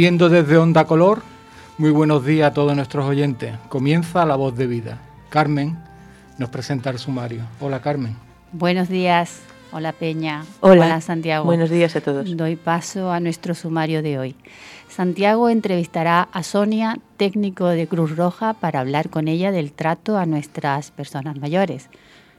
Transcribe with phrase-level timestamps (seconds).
[0.00, 1.20] Emitiendo desde Onda Color,
[1.76, 3.54] muy buenos días a todos nuestros oyentes.
[3.68, 4.98] Comienza La Voz de Vida.
[5.28, 5.76] Carmen
[6.38, 7.42] nos presenta el sumario.
[7.60, 8.16] Hola Carmen.
[8.50, 9.40] Buenos días.
[9.72, 10.46] Hola Peña.
[10.60, 11.02] Hola.
[11.02, 11.44] Santiago.
[11.44, 12.34] Buenos días a todos.
[12.34, 14.36] Doy paso a nuestro sumario de hoy.
[14.88, 20.24] Santiago entrevistará a Sonia, técnico de Cruz Roja, para hablar con ella del trato a
[20.24, 21.90] nuestras personas mayores.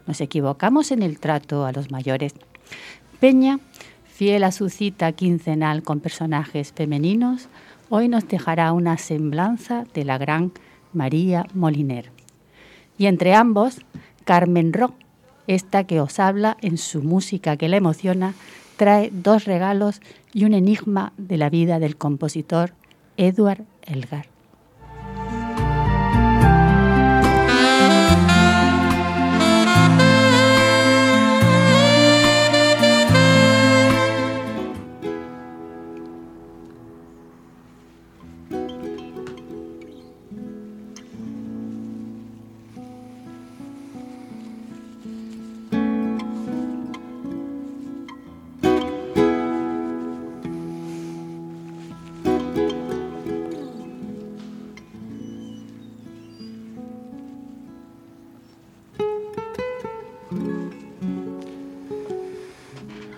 [0.08, 2.34] Nos equivocamos en el trato a los mayores.
[3.20, 3.60] Peña
[4.22, 7.48] Fiel a su cita quincenal con personajes femeninos,
[7.90, 10.52] hoy nos dejará una semblanza de la gran
[10.94, 12.12] María Moliner.
[13.00, 13.80] Y entre ambos,
[14.24, 14.94] Carmen Rock,
[15.48, 18.36] esta que os habla en su música que la emociona,
[18.78, 20.02] trae dos regalos
[20.34, 22.74] y un enigma de la vida del compositor
[23.18, 24.28] Edward Elgar.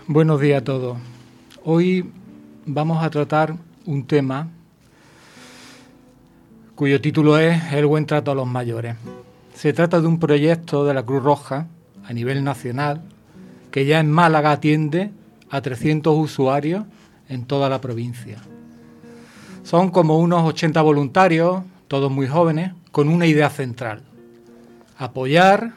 [0.08, 0.98] Buenos días a todos.
[1.64, 2.12] Hoy
[2.66, 4.50] vamos a tratar un tema
[6.76, 8.98] cuyo título es El buen trato a los mayores.
[9.54, 11.68] Se trata de un proyecto de la Cruz Roja
[12.04, 13.02] a nivel nacional
[13.72, 15.12] que ya en Málaga atiende
[15.50, 16.84] a 300 usuarios
[17.30, 18.40] en toda la provincia.
[19.64, 24.02] Son como unos 80 voluntarios, todos muy jóvenes, con una idea central.
[24.98, 25.76] Apoyar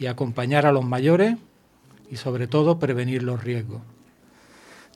[0.00, 1.36] y acompañar a los mayores
[2.10, 3.82] y sobre todo prevenir los riesgos.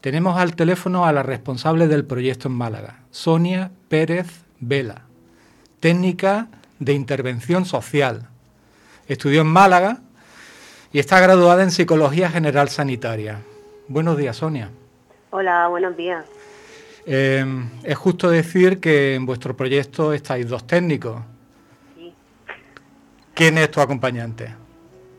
[0.00, 5.03] Tenemos al teléfono a la responsable del proyecto en Málaga, Sonia Pérez Vela,
[5.81, 6.49] técnica
[6.81, 8.28] de intervención social.
[9.06, 10.00] Estudió en Málaga
[10.93, 13.39] y está graduada en Psicología General Sanitaria.
[13.87, 14.71] Buenos días, Sonia.
[15.31, 16.25] Hola, buenos días.
[17.06, 17.44] Eh,
[17.83, 21.21] es justo decir que en vuestro proyecto estáis dos técnicos.
[21.97, 22.12] Sí.
[23.34, 24.62] ¿Quién es tu acompañante?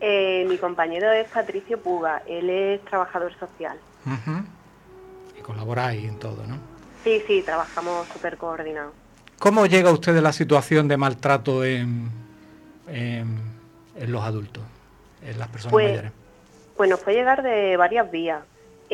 [0.05, 3.77] Eh, mi compañero es Patricio Puga, él es trabajador social.
[5.39, 6.57] Y colaboráis en todo, ¿no?
[7.05, 8.91] Sí, sí, trabajamos súper coordinados.
[9.39, 12.11] ¿Cómo llega usted de la situación de maltrato en,
[12.89, 13.55] en,
[14.07, 14.61] los adultos,
[15.25, 16.11] en las personas pues, mayores?
[16.75, 18.41] Pues nos puede llegar de varias vías.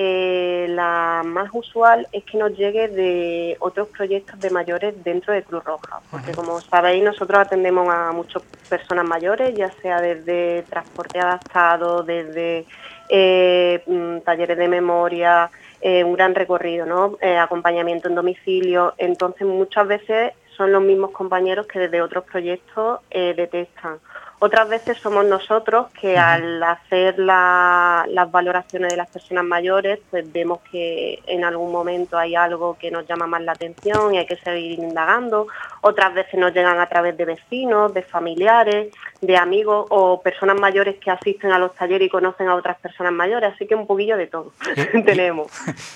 [0.02, 5.44] Eh, la más usual es que nos llegue de otros proyectos de mayores dentro de
[5.44, 11.20] Cruz Roja, porque como sabéis nosotros atendemos a muchas personas mayores, ya sea desde transporte
[11.20, 12.66] adaptado, desde
[13.10, 15.52] eh, mm, talleres de memoria,
[15.82, 17.18] eh, un gran recorrido, ¿no?
[17.38, 24.00] acompañamiento en domicilio, entonces muchas veces son los mismos compañeros que desde otros proyectos detectan
[24.42, 30.60] otras veces somos nosotros que al hacer las valoraciones de las personas mayores, pues vemos
[30.72, 34.38] que en algún momento hay algo que nos llama más la atención y hay que
[34.38, 35.48] seguir indagando.
[35.82, 40.96] Otras veces nos llegan a través de vecinos, de familiares, de amigos o personas mayores
[41.00, 43.54] que asisten a los talleres y conocen a otras personas mayores.
[43.54, 44.54] Así que un poquillo de todo
[45.06, 45.52] tenemos.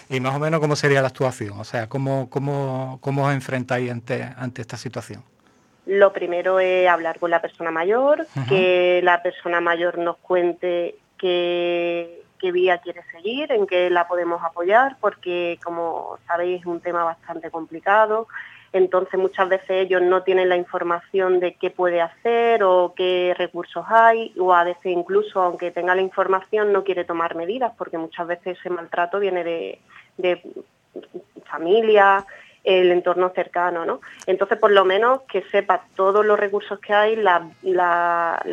[0.10, 3.90] Y, más o menos cómo sería la actuación, o sea, cómo, cómo, cómo os enfrentáis
[3.90, 5.24] ante, ante esta situación.
[5.86, 12.22] Lo primero es hablar con la persona mayor, que la persona mayor nos cuente qué,
[12.42, 17.50] vía quiere seguir, en qué la podemos apoyar, porque como sabéis es un tema bastante
[17.50, 18.28] complicado.
[18.74, 23.86] Entonces muchas veces ellos no tienen la información de qué puede hacer o qué recursos
[23.88, 28.28] hay, o a veces incluso aunque tenga la información no quiere tomar medidas, porque muchas
[28.28, 29.80] veces ese maltrato viene de,
[30.18, 30.42] de
[31.46, 32.26] familia,
[32.64, 34.00] el entorno cercano, ¿no?
[34.26, 37.44] Entonces, por lo menos que sepa todos los recursos que hay, las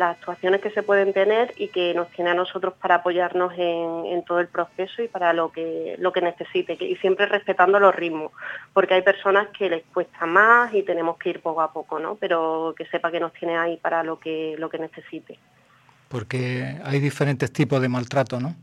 [0.01, 4.39] actuaciones que se pueden tener y que nos tiene a nosotros para apoyarnos en, todo
[4.39, 8.31] el proceso y para lo que, lo que necesite, y siempre respetando los ritmos,
[8.73, 12.15] porque hay personas que les cuesta más y tenemos que ir poco a poco, ¿no?
[12.15, 15.39] Pero que sepa que nos tiene ahí para lo que, lo que necesite.
[16.09, 18.55] Porque hay diferentes tipos de maltrato, ¿no?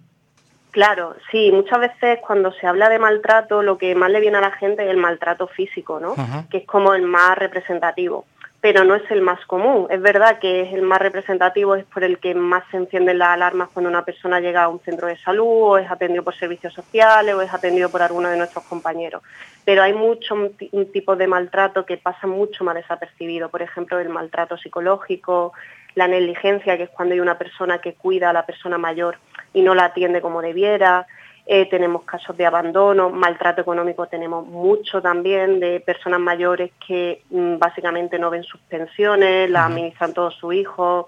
[0.70, 4.42] Claro, sí, muchas veces cuando se habla de maltrato, lo que más le viene a
[4.42, 6.14] la gente es el maltrato físico, ¿no?
[6.50, 8.26] Que es como el más representativo,
[8.60, 9.86] pero no es el más común.
[9.88, 13.30] Es verdad que es el más representativo, es por el que más se encienden las
[13.30, 16.74] alarmas cuando una persona llega a un centro de salud, o es atendido por servicios
[16.74, 19.22] sociales, o es atendido por alguno de nuestros compañeros.
[19.64, 24.10] Pero hay mucho un tipo de maltrato que pasa mucho más desapercibido, por ejemplo, el
[24.10, 25.54] maltrato psicológico,
[25.94, 29.18] la negligencia, que es cuando hay una persona que cuida a la persona mayor
[29.52, 31.06] y no la atiende como debiera,
[31.50, 37.56] eh, tenemos casos de abandono, maltrato económico tenemos mucho también de personas mayores que mm,
[37.56, 41.06] básicamente no ven sus pensiones, la administran todos sus hijos.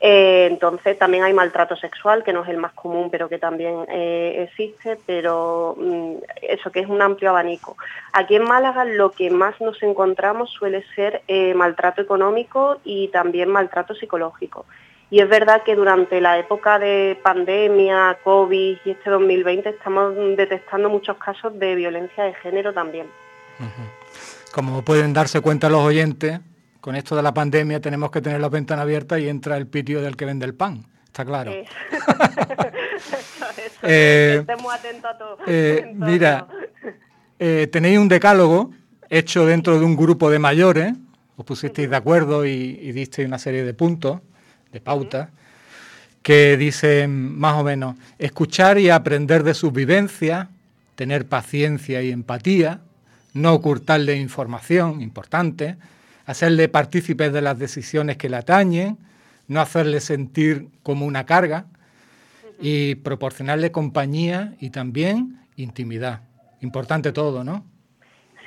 [0.00, 3.84] Eh, entonces también hay maltrato sexual, que no es el más común, pero que también
[3.90, 7.76] eh, existe, pero mm, eso que es un amplio abanico.
[8.14, 11.20] Aquí en Málaga lo que más nos encontramos suele ser
[11.54, 14.64] maltrato económico y también maltrato psicológico.
[15.12, 20.88] Y es verdad que durante la época de pandemia, COVID y este 2020 estamos detectando
[20.88, 23.08] muchos casos de violencia de género también.
[24.52, 26.40] Como pueden darse cuenta los oyentes,
[26.80, 30.00] con esto de la pandemia tenemos que tener la ventana abierta y entra el pitio
[30.00, 30.86] del que vende el pan.
[31.04, 31.52] Está claro.
[33.82, 35.38] Eh, Estemos atentos a todo.
[35.46, 36.46] Eh, mira,
[37.38, 38.70] eh, tenéis un decálogo
[39.10, 40.94] hecho dentro de un grupo de mayores,
[41.36, 44.22] os pusisteis de acuerdo y, y disteis una serie de puntos
[44.72, 45.30] de pauta,
[46.22, 50.48] que dicen más o menos escuchar y aprender de sus vivencias,
[50.94, 52.80] tener paciencia y empatía,
[53.34, 55.76] no ocultarle información importante,
[56.26, 58.98] hacerle partícipes de las decisiones que le atañen,
[59.48, 61.66] no hacerle sentir como una carga
[62.60, 66.20] y proporcionarle compañía y también intimidad.
[66.60, 67.64] Importante todo, ¿no?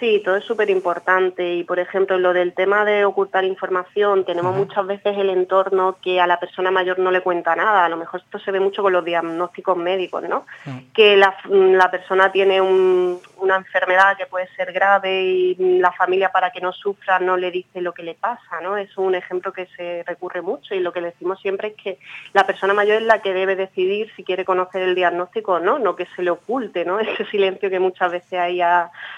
[0.05, 4.55] Sí, todo es súper importante y, por ejemplo, lo del tema de ocultar información, tenemos
[4.55, 7.85] muchas veces el entorno que a la persona mayor no le cuenta nada.
[7.85, 10.45] A lo mejor esto se ve mucho con los diagnósticos médicos, ¿no?
[10.93, 11.35] Que la,
[11.89, 12.61] persona tiene
[13.37, 17.51] una enfermedad que puede ser grave y la familia para que no sufra no le
[17.51, 18.77] dice lo que le pasa, ¿no?
[18.77, 21.99] Es un ejemplo que se recurre mucho y lo que le decimos siempre es que
[22.33, 25.79] la persona mayor es la que debe decidir si quiere conocer el diagnóstico o no,
[25.79, 26.99] no que se le oculte, ¿no?
[27.15, 28.61] Ese silencio que muchas veces hay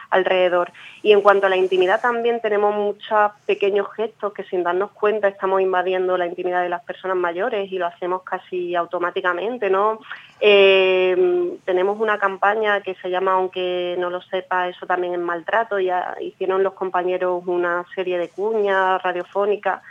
[0.09, 0.71] alrededor.
[1.01, 5.27] Y en cuanto a la intimidad también tenemos muchos pequeños gestos que sin darnos cuenta
[5.27, 9.99] estamos invadiendo la intimidad de las personas mayores y lo hacemos casi automáticamente, ¿no?
[10.39, 15.79] Eh, tenemos una campaña que se llama, aunque no lo sepa, eso también es maltrato,
[15.79, 19.81] ya hicieron los compañeros una serie de cuñas radiofónicas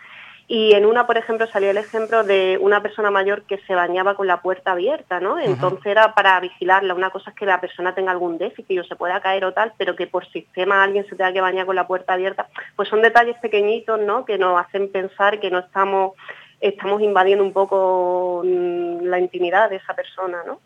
[0.49, 4.15] y en una, por ejemplo, salió el ejemplo de una persona mayor que se bañaba
[4.15, 5.41] con la puerta abierta, ¿no?
[5.41, 6.95] Entonces era para vigilarla.
[6.95, 9.73] Una cosa es que la persona tenga algún déficit o se pueda caer o tal,
[9.77, 12.47] pero que por sistema alguien se tenga que bañar con la puerta abierta.
[12.77, 14.25] Pues son detalles pequeñitos, ¿no?
[14.25, 16.13] Que nos hacen pensar que no estamos,
[16.61, 20.61] estamos invadiendo un poco mm, la intimidad de esa persona, ¿no?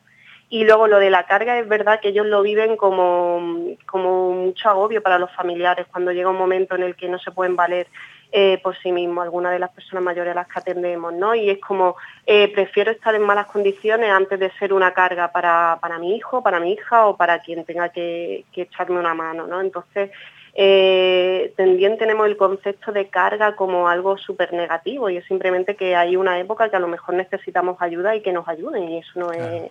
[0.52, 4.68] Y luego lo de la carga es verdad que ellos lo viven como, como mucho
[4.68, 7.86] agobio para los familiares cuando llega un momento en el que no se pueden valer
[8.32, 11.34] eh, por sí mismo, algunas de las personas mayores a las que atendemos, ¿no?
[11.34, 15.78] Y es como, eh, prefiero estar en malas condiciones antes de ser una carga para,
[15.80, 19.60] para mi hijo, para mi hija o para quien tenga que, echarme una mano, ¿no?
[19.60, 20.10] Entonces,
[20.54, 25.96] eh, también tenemos el concepto de carga como algo súper negativo y es simplemente que
[25.96, 29.10] hay una época que a lo mejor necesitamos ayuda y que nos ayuden y eso
[29.14, 29.70] no, es,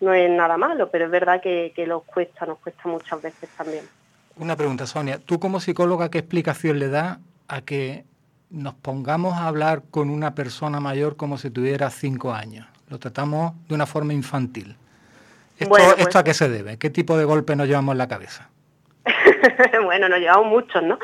[0.00, 3.48] no es nada malo, pero es verdad que, que nos cuesta, nos cuesta muchas veces
[3.56, 3.84] también.
[4.36, 5.18] Una pregunta, Sonia.
[5.18, 7.18] ¿Tú como psicóloga qué explicación le das
[7.48, 8.04] a que
[8.50, 12.66] nos pongamos a hablar con una persona mayor como si tuviera cinco años.
[12.88, 14.76] Lo tratamos de una forma infantil.
[15.58, 16.78] ¿Esto, pues a qué se debe?
[16.78, 18.48] ¿Qué tipo de golpe nos llevamos en la cabeza?
[19.84, 20.98] bueno, nos llevamos muchos, ¿no?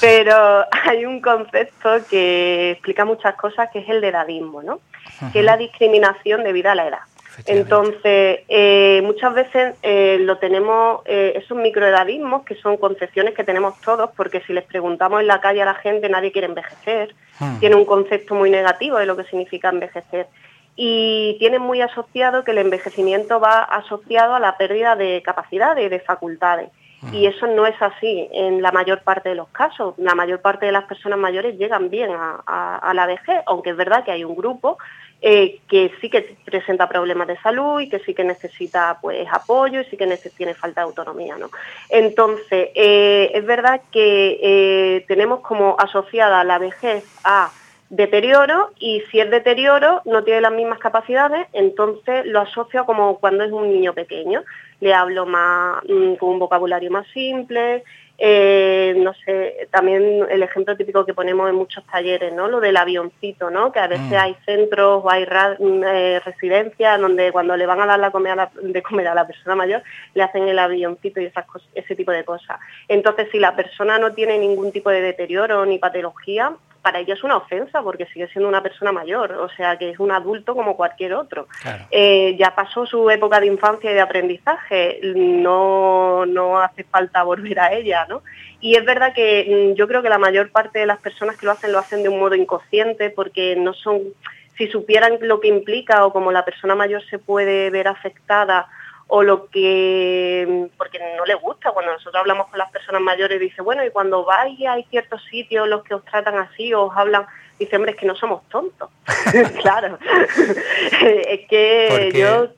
[0.00, 4.80] Pero hay un concepto que explica muchas cosas, que es el de edadismo, ¿no?
[5.32, 7.00] Que es la discriminación debido a la edad.
[7.46, 13.80] Entonces, eh, muchas veces eh, lo tenemos, eh, esos microedadismos, que son concepciones que tenemos
[13.80, 17.58] todos, porque si les preguntamos en la calle a la gente, nadie quiere envejecer, hmm.
[17.60, 20.26] tiene un concepto muy negativo de lo que significa envejecer.
[20.76, 26.00] Y tienen muy asociado que el envejecimiento va asociado a la pérdida de capacidades, de
[26.00, 26.70] facultades.
[27.12, 29.94] Y eso no es así en la mayor parte de los casos.
[29.98, 34.04] La mayor parte de las personas mayores llegan bien a la vejez, aunque es verdad
[34.04, 34.78] que hay un grupo
[35.26, 39.80] eh, que sí que presenta problemas de salud y que sí que necesita pues apoyo
[39.80, 40.06] y sí que
[40.36, 41.38] tiene falta de autonomía.
[41.38, 41.48] ¿no?
[41.88, 47.50] Entonces, eh, es verdad que eh, tenemos como asociada la vejez a
[47.96, 53.44] deterioro y si es deterioro no tiene las mismas capacidades, entonces lo asocio como cuando
[53.44, 54.42] es un niño pequeño.
[54.80, 57.84] Le hablo más mm, con un vocabulario más simple,
[58.16, 62.48] eh, no sé, también el ejemplo típico que ponemos en muchos talleres, ¿no?
[62.48, 63.72] Lo del avioncito, ¿no?
[63.72, 64.14] Que a veces mm.
[64.14, 68.82] hay centros o hay eh, residencias donde cuando le van a dar la comida de
[68.82, 69.82] comer a la persona mayor,
[70.14, 72.58] le hacen el avioncito y esas ese tipo de cosas.
[72.88, 76.52] Entonces, si la persona no tiene ningún tipo de deterioro ni patología,
[76.84, 79.98] para ella es una ofensa porque sigue siendo una persona mayor, o sea que es
[79.98, 81.48] un adulto como cualquier otro.
[81.90, 87.58] Eh, ya pasó su época de infancia y de aprendizaje, no, no hace falta volver
[87.58, 88.22] a ella, ¿no?
[88.60, 91.46] Y es verdad que mm, yo creo que la mayor parte de las personas que
[91.46, 94.02] lo hacen lo hacen de un modo inconsciente porque no son,
[94.58, 98.68] si supieran lo que implica o cómo la persona mayor se puede ver afectada
[99.06, 103.62] o lo que, porque no le gusta, cuando nosotros hablamos con las personas mayores, dice,
[103.62, 107.26] bueno, y cuando vais hay ciertos sitios los que os tratan así o os hablan,
[107.58, 108.90] dice, hombre, es que no somos tontos.
[109.62, 109.98] claro,
[111.02, 112.48] es que yo...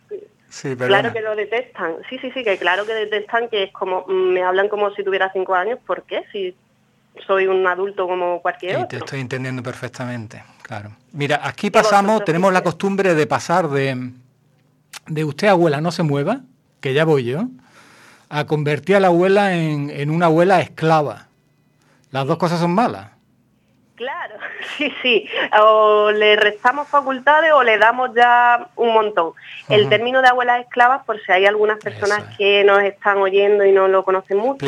[0.76, 4.42] claro que lo detestan, sí, sí, sí, que claro que detestan que es como, me
[4.42, 6.24] hablan como si tuviera cinco años, ¿por qué?
[6.30, 6.54] Si
[7.26, 8.88] soy un adulto como cualquier otro.
[8.88, 10.90] Te estoy entendiendo perfectamente, claro.
[11.12, 14.12] Mira, aquí pasamos, tenemos la costumbre de pasar de,
[15.06, 16.40] de usted abuela no se mueva,
[16.80, 17.44] que ya voy yo,
[18.28, 21.28] a convertir a la abuela en, en una abuela esclava.
[22.10, 23.16] Las dos cosas son malas.
[23.96, 24.36] Claro,
[24.76, 25.28] sí, sí.
[25.60, 29.32] O le restamos facultades o le damos ya un montón.
[29.68, 33.72] El término de abuelas esclavas, por si hay algunas personas que nos están oyendo y
[33.72, 34.66] no lo conocen mucho,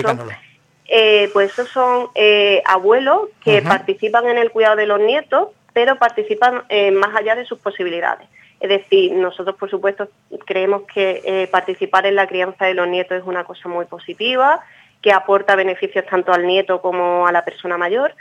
[0.87, 5.97] eh, pues esos son eh, abuelos que participan en el cuidado de los nietos, pero
[5.97, 8.27] participan eh, más allá de sus posibilidades.
[8.61, 10.09] Es decir, nosotros por supuesto
[10.45, 14.61] creemos que participar en la crianza de los nietos es una cosa muy positiva,
[15.03, 18.15] que aporta beneficios tanto al nieto como a la persona mayor,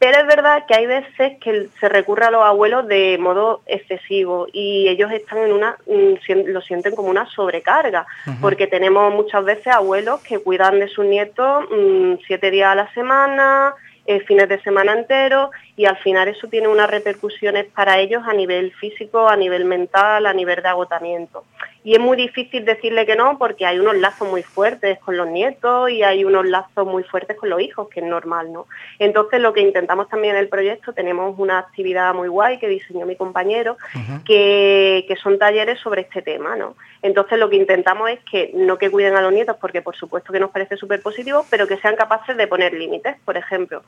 [0.00, 4.46] pero es verdad que hay veces que se recurre a los abuelos de modo excesivo
[4.50, 8.06] y ellos están en una, mm, lo sienten como una sobrecarga,
[8.40, 12.94] porque tenemos muchas veces abuelos que cuidan de sus nietos mm, siete días a la
[12.94, 13.74] semana,
[14.10, 18.34] eh, fines de semana enteros y al final eso tiene unas repercusiones para ellos a
[18.34, 21.44] nivel físico, a nivel mental, a nivel de agotamiento
[21.82, 25.28] y es muy difícil decirle que no porque hay unos lazos muy fuertes con los
[25.28, 28.66] nietos y hay unos lazos muy fuertes con los hijos, que es normal, ¿no?
[28.98, 33.06] Entonces lo que intentamos también en el proyecto, tenemos una actividad muy guay que diseñó
[33.06, 33.78] mi compañero,
[34.26, 36.76] que, que, son talleres sobre este tema, ¿no?
[37.02, 40.32] Entonces lo que intentamos es que no que cuiden a los nietos, porque por supuesto
[40.32, 43.16] que nos parece súper positivo, pero que sean capaces de poner límites.
[43.24, 43.82] Por ejemplo,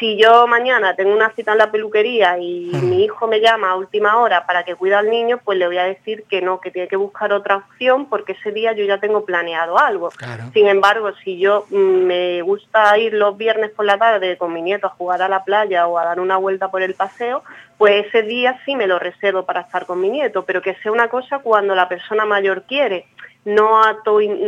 [0.00, 3.76] si yo mañana tengo una cita en la peluquería y mi hijo me llama a
[3.76, 6.72] última hora para que cuide al niño, pues le voy a decir que no, que
[6.72, 10.10] tiene que buscar otra opción porque ese día yo ya tengo planeado algo.
[10.52, 14.62] Sin embargo, si yo mm, me gusta ir los viernes por la tarde con mi
[14.62, 17.42] nieto a jugar a la playa o a dar una vuelta por el paseo,
[17.78, 20.92] pues ese día sí me lo reservo para estar con mi nieto, pero que sea
[20.92, 23.06] una cosa cuando la persona mayor quiere,
[23.44, 23.80] no,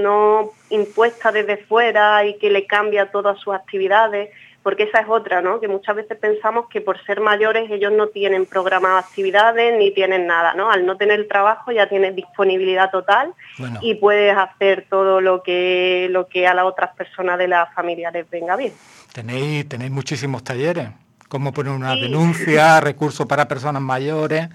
[0.02, 4.30] no impuesta desde fuera y que le cambia todas sus actividades
[4.62, 5.60] porque esa es otra, ¿no?
[5.60, 10.26] Que muchas veces pensamos que por ser mayores ellos no tienen programadas actividades ni tienen
[10.26, 10.70] nada, ¿no?
[10.70, 13.32] Al no tener trabajo ya tienes disponibilidad total
[13.80, 18.10] y puedes hacer todo lo que lo que a las otras personas de la familia
[18.10, 18.72] les venga bien.
[19.12, 20.88] Tenéis tenéis muchísimos talleres,
[21.28, 24.48] cómo poner una denuncia, recursos para personas mayores,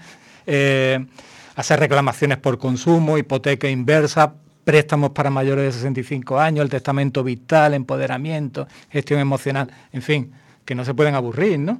[0.46, 1.04] eh,
[1.56, 4.34] hacer reclamaciones por consumo, hipoteca inversa,
[4.64, 10.32] préstamos para mayores de 65 años, el testamento vital, empoderamiento, gestión emocional, en fin,
[10.64, 11.78] que no se pueden aburrir, ¿no?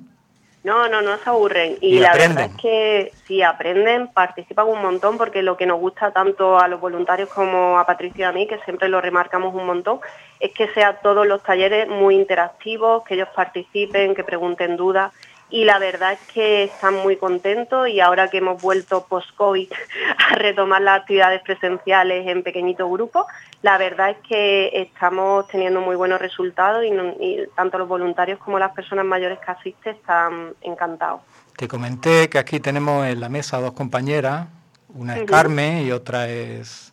[0.64, 1.76] No, no, no se aburren.
[1.82, 6.10] Y, la verdad es que si aprenden, participan un montón, porque lo que nos gusta
[6.10, 9.66] tanto a los voluntarios como a Patricia y a mí, que siempre lo remarcamos un
[9.66, 10.00] montón,
[10.40, 15.12] es que sean todos los talleres muy interactivos, que ellos participen, que pregunten dudas
[15.50, 19.70] y la verdad es que están muy contentos y ahora que hemos vuelto post-COVID
[20.30, 23.26] a retomar las actividades presenciales en pequeñitos grupos,
[23.62, 28.72] la verdad es que estamos teniendo muy buenos resultados y, tanto los voluntarios como las
[28.72, 31.20] personas mayores que asisten están encantados.
[31.56, 34.48] Te comenté que aquí tenemos en la mesa dos compañeras,
[34.88, 36.92] una es Carmen y otra es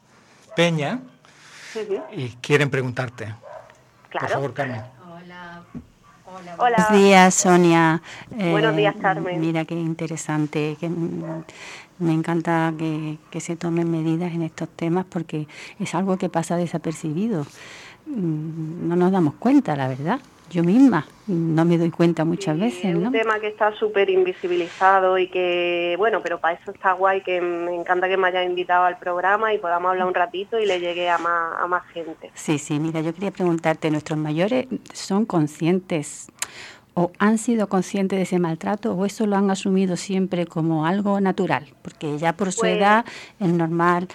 [0.56, 1.00] Peña,
[2.12, 3.34] y quieren preguntarte.
[4.10, 4.28] Claro.
[4.28, 5.01] Por favor, Carmen.
[6.58, 6.88] Hola.
[6.90, 8.02] Buenos días, Sonia.
[8.30, 9.40] Buenos días, eh, Carmen.
[9.40, 10.78] Mira qué interesante.
[10.80, 15.48] Que, me encanta que, se tomen medidas en estos temas porque
[15.80, 17.46] es algo que pasa desapercibido.
[18.08, 20.20] Mm, no nos damos cuenta, la verdad
[20.52, 22.86] yo misma no me doy cuenta muchas veces.
[22.86, 27.22] Es un tema que está súper invisibilizado y que, bueno, pero para eso está guay,
[27.22, 30.66] que me encanta que me haya invitado al programa y podamos hablar un ratito y
[30.66, 32.32] le llegue a más, a más gente.
[32.34, 36.28] Sí, sí, mira, yo quería preguntarte, ¿nuestros mayores son conscientes
[36.94, 41.22] o han sido conscientes de ese maltrato o eso lo han asumido siempre como algo
[41.22, 41.68] natural?
[41.82, 43.06] Porque ya por su pues edad
[43.40, 44.08] es normal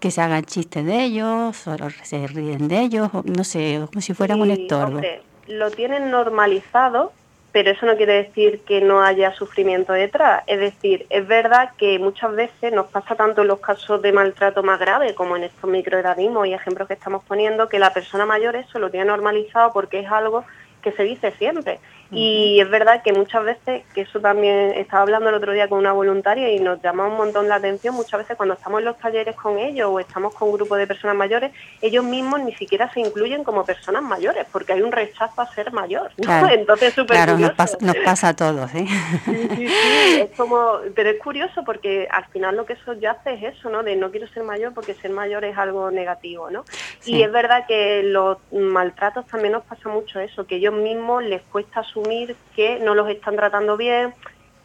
[0.00, 4.14] que se hagan chistes de ellos o se ríen de ellos, no sé, como si
[4.14, 5.00] fueran un estorbo
[5.46, 7.12] lo tienen normalizado,
[7.52, 10.42] pero eso no quiere decir que no haya sufrimiento detrás.
[10.46, 14.62] Es decir, es verdad que muchas veces nos pasa tanto en los casos de maltrato
[14.62, 18.56] más graves como en estos microedadismos y ejemplos que estamos poniendo, que la persona mayor
[18.56, 20.44] eso lo tiene normalizado porque es algo
[20.80, 21.78] que se dice siempre.
[22.12, 25.78] Y es verdad que muchas veces, que eso también estaba hablando el otro día con
[25.78, 28.98] una voluntaria y nos llama un montón la atención, muchas veces cuando estamos en los
[28.98, 32.92] talleres con ellos o estamos con un grupo de personas mayores, ellos mismos ni siquiera
[32.92, 36.10] se incluyen como personas mayores, porque hay un rechazo a ser mayor.
[36.52, 38.86] Entonces, súper Claro, nos pasa, a todos, ¿eh?
[39.24, 43.12] Sí, sí, sí, es como, pero es curioso porque al final lo que eso ya
[43.12, 43.82] hace es eso, ¿no?
[43.82, 46.64] De no quiero ser mayor porque ser mayor es algo negativo, ¿no?
[47.04, 51.42] Y es verdad que los maltratos también nos pasa mucho eso, que ellos mismos les
[51.42, 54.14] cuesta asumir que no los están tratando bien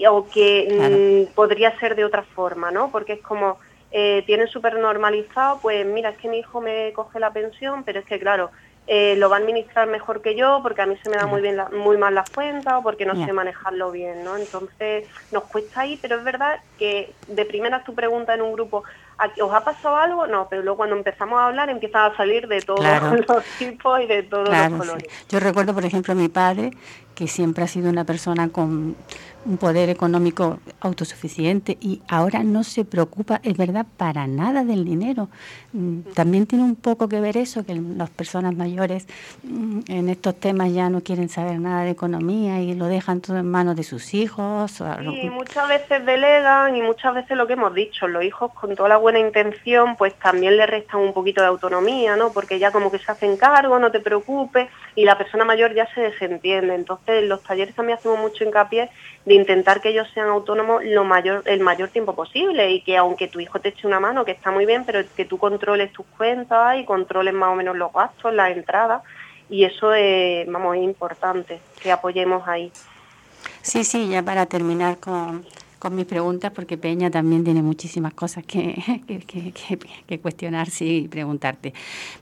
[0.08, 2.91] o que mm, podría ser de otra forma, ¿no?
[2.91, 3.58] Porque es como,
[3.91, 8.00] eh, tienen súper normalizado, pues mira, es que mi hijo me coge la pensión, pero
[8.00, 8.51] es que claro,
[8.86, 11.41] eh, lo va a administrar mejor que yo porque a mí se me da muy
[11.41, 14.38] bien muy mal las cuentas o porque no sé manejarlo bien, ¿no?
[14.38, 18.84] Entonces nos cuesta ahí, pero es verdad que de primera tu pregunta en un grupo,
[19.41, 20.27] ¿os ha pasado algo?
[20.27, 22.81] No, pero luego cuando empezamos a hablar empiezan a salir de todos
[23.27, 25.07] los tipos y de todos los colores.
[25.29, 26.71] Yo recuerdo, por ejemplo, a mi padre,
[27.15, 28.95] que siempre ha sido una persona con
[29.47, 35.29] un poder económico autosuficiente y ahora no se preocupa, es verdad, para nada del dinero.
[35.71, 39.07] Mm, también tiene un poco que ver eso, que las personas mayores
[39.43, 43.38] mm, en estos temas ya no quieren saber nada de economía y lo dejan todo
[43.38, 44.71] en manos de sus hijos.
[44.71, 48.89] Sí, muchas veces delegan y muchas veces lo que hemos dicho, los hijos con toda
[48.89, 52.33] la buena intención pues también le restan un poquito de autonomía, ¿no?
[52.33, 55.87] Porque ya como que se hacen cargo, no te preocupes y la persona mayor ya
[55.93, 56.75] se desentiende.
[56.75, 58.89] Entonces los talleres también hacemos mucho hincapié
[59.23, 63.29] de intentar que ellos sean autónomos lo mayor, el mayor tiempo posible y que aunque
[63.29, 66.05] tu hijo te eche una mano, que está muy bien, pero que tú controles tus
[66.17, 69.03] cuentas y controles más o menos los gastos, las entradas
[69.49, 72.73] y eso es, vamos, es importante, que apoyemos ahí.
[73.61, 75.45] Sí, sí, ya para terminar con,
[75.77, 79.01] con mis preguntas, porque Peña también tiene muchísimas cosas que,
[80.07, 81.74] que, cuestionarse y preguntarte.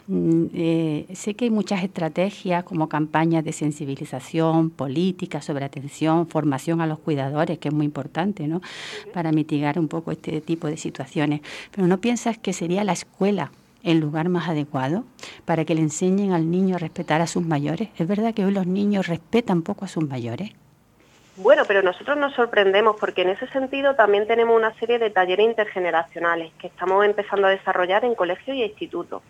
[0.08, 6.82] Mm, eh, sé que hay muchas estrategias como campañas de sensibilización, política sobre atención, formación
[6.82, 8.62] a los cuidadores, que es muy importante, ¿no?
[9.14, 11.42] Para mitigar un poco este tipo de situaciones.
[11.72, 13.52] Pero ¿no piensas que sería la escuela
[13.84, 15.06] el lugar más adecuado
[15.46, 17.90] para que le enseñen al niño a respetar a sus mayores?
[17.98, 20.52] ¿Es verdad que hoy los niños respetan poco a sus mayores?
[21.38, 25.46] Bueno, pero nosotros nos sorprendemos porque en ese sentido también tenemos una serie de talleres
[25.46, 29.22] intergeneracionales que estamos empezando a desarrollar en colegios y institutos.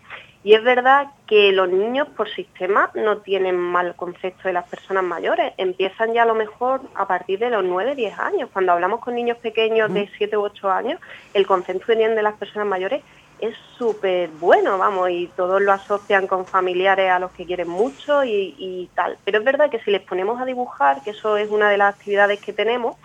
[0.44, 5.02] Y es verdad que los niños por sistema no tienen mal concepto de las personas
[5.02, 8.50] mayores, empiezan ya a lo mejor a partir de los 9, 10 años.
[8.52, 11.00] Cuando hablamos con niños pequeños de 7 u 8 años,
[11.34, 13.02] el concepto que tienen de las personas mayores
[13.38, 18.24] es súper bueno, vamos, y todos lo asocian con familiares a los que quieren mucho
[18.24, 19.18] y, tal.
[19.24, 21.94] Pero es verdad que si les ponemos a dibujar, que eso es una de las
[21.94, 22.96] actividades que tenemos,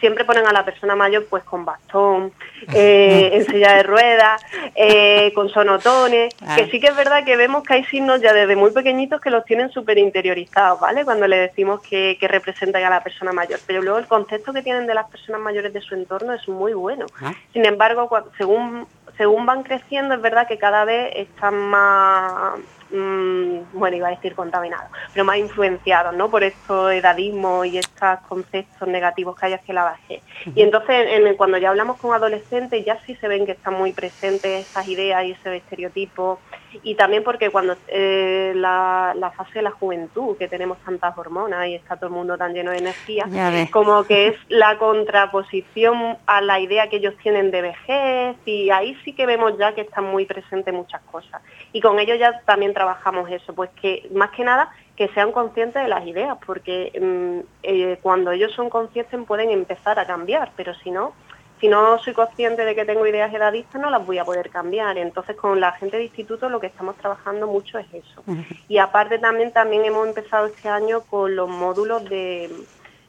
[0.00, 2.32] siempre ponen a la persona mayor pues con bastón,
[2.74, 4.42] eh, en silla de ruedas,
[4.74, 8.56] eh, con sonotones, que sí que es verdad que vemos que hay signos ya desde
[8.56, 11.04] muy pequeñitos que los tienen súper interiorizados, ¿vale?
[11.04, 13.60] Cuando le decimos que, que representan a la persona mayor.
[13.66, 16.72] Pero luego el concepto que tienen de las personas mayores de su entorno es muy
[16.72, 17.06] bueno.
[17.20, 17.34] Ah.
[17.52, 18.86] Sin embargo, según
[19.20, 22.58] según van creciendo es verdad que cada vez están más,
[22.92, 26.30] mm, bueno, iba a decir contaminados, pero más influenciados, ¿no?
[26.30, 30.22] Por estos edadismos y estos conceptos negativos que hay hacia la base.
[30.54, 33.92] Y entonces, en, cuando ya hablamos con adolescentes, ya sí se ven que están muy
[33.92, 36.38] presentes esas ideas y ese estereotipo
[36.82, 41.74] y también porque cuando eh, la, fase de la juventud, que tenemos tantas hormonas y
[41.74, 43.26] está todo el mundo tan lleno de energía,
[43.70, 48.96] como que es la contraposición a la idea que ellos tienen de vejez y ahí
[49.04, 51.42] sí que vemos ya que están muy presentes muchas cosas.
[51.72, 55.82] Y con ellos ya también trabajamos eso, pues que más que nada que sean conscientes
[55.82, 60.74] de las ideas, porque mm, eh, cuando ellos son conscientes pueden empezar a cambiar, pero
[60.74, 61.14] si no,
[61.60, 64.96] si no soy consciente de que tengo ideas edadistas, no las voy a poder cambiar.
[64.96, 68.24] Entonces, con la gente de instituto lo que estamos trabajando mucho es eso.
[68.68, 72.50] Y aparte también, también hemos empezado este año con los módulos de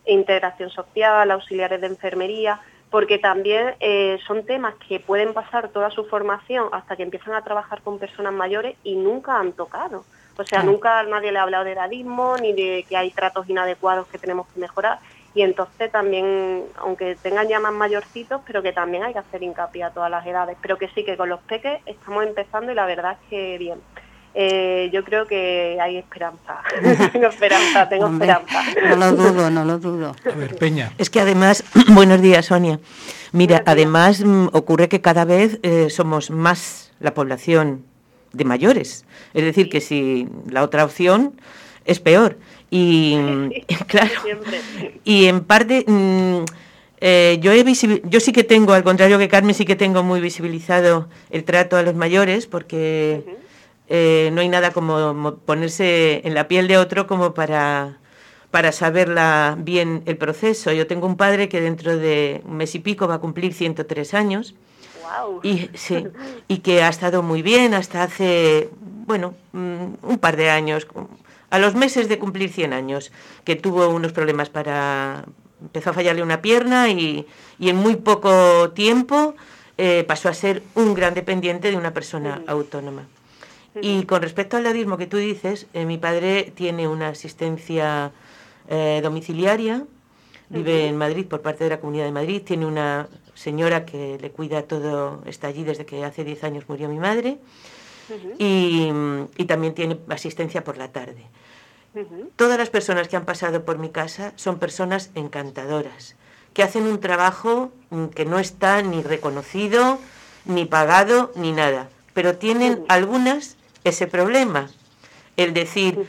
[0.05, 2.59] integración social, auxiliares de enfermería,
[2.89, 7.43] porque también eh, son temas que pueden pasar toda su formación hasta que empiezan a
[7.43, 10.03] trabajar con personas mayores y nunca han tocado.
[10.37, 14.07] O sea, nunca nadie le ha hablado de edadismo ni de que hay tratos inadecuados
[14.07, 14.99] que tenemos que mejorar
[15.33, 19.83] y entonces también, aunque tengan ya más mayorcitos, pero que también hay que hacer hincapié
[19.83, 22.85] a todas las edades, pero que sí que con los peques estamos empezando y la
[22.85, 23.79] verdad es que bien.
[24.33, 26.61] Eh, yo creo que hay esperanza.
[27.11, 28.63] tengo esperanza, tengo esperanza.
[28.89, 30.15] No lo dudo, no lo dudo.
[30.25, 30.91] A ver, Peña.
[30.97, 32.79] Es que además, buenos días, Sonia.
[33.33, 37.83] Mira, además mm, ocurre que cada vez eh, somos más la población
[38.31, 39.05] de mayores.
[39.33, 41.33] Es decir, que si la otra opción
[41.85, 42.37] es peor.
[42.69, 43.15] Y
[43.87, 44.11] claro,
[45.03, 46.43] y en parte mm,
[47.03, 47.63] eh, yo, he
[48.03, 51.75] yo sí que tengo, al contrario que Carmen, sí que tengo muy visibilizado el trato
[51.75, 53.23] a los mayores, porque
[53.89, 57.97] eh, no hay nada como ponerse en la piel de otro como para,
[58.51, 60.71] para saberla bien el proceso.
[60.71, 64.13] Yo tengo un padre que dentro de un mes y pico va a cumplir 103
[64.13, 64.53] años.
[65.43, 66.07] Y, sí,
[66.47, 70.87] y que ha estado muy bien hasta hace, bueno, mm, un par de años,
[71.51, 73.11] a los meses de cumplir 100 años,
[73.43, 75.25] que tuvo unos problemas para...
[75.61, 77.27] Empezó a fallarle una pierna y,
[77.59, 79.35] en muy poco tiempo
[79.77, 83.03] eh, pasó a ser un gran dependiente de una persona autónoma.
[83.79, 88.11] Y con respecto al ladismo que tú dices, eh, mi padre tiene una asistencia
[88.69, 89.85] eh, domiciliaria,
[90.49, 94.31] vive en Madrid por parte de la Comunidad de Madrid, tiene una señora que le
[94.31, 97.37] cuida todo, está allí desde que hace 10 años murió mi madre,
[98.37, 101.25] y, también tiene asistencia por la tarde.
[102.35, 106.15] Todas las personas que han pasado por mi casa son personas encantadoras,
[106.53, 109.99] que hacen un trabajo mm, que no está ni reconocido,
[110.45, 114.69] ni pagado, ni nada, pero tienen algunas ese problema,
[115.35, 116.05] el decir,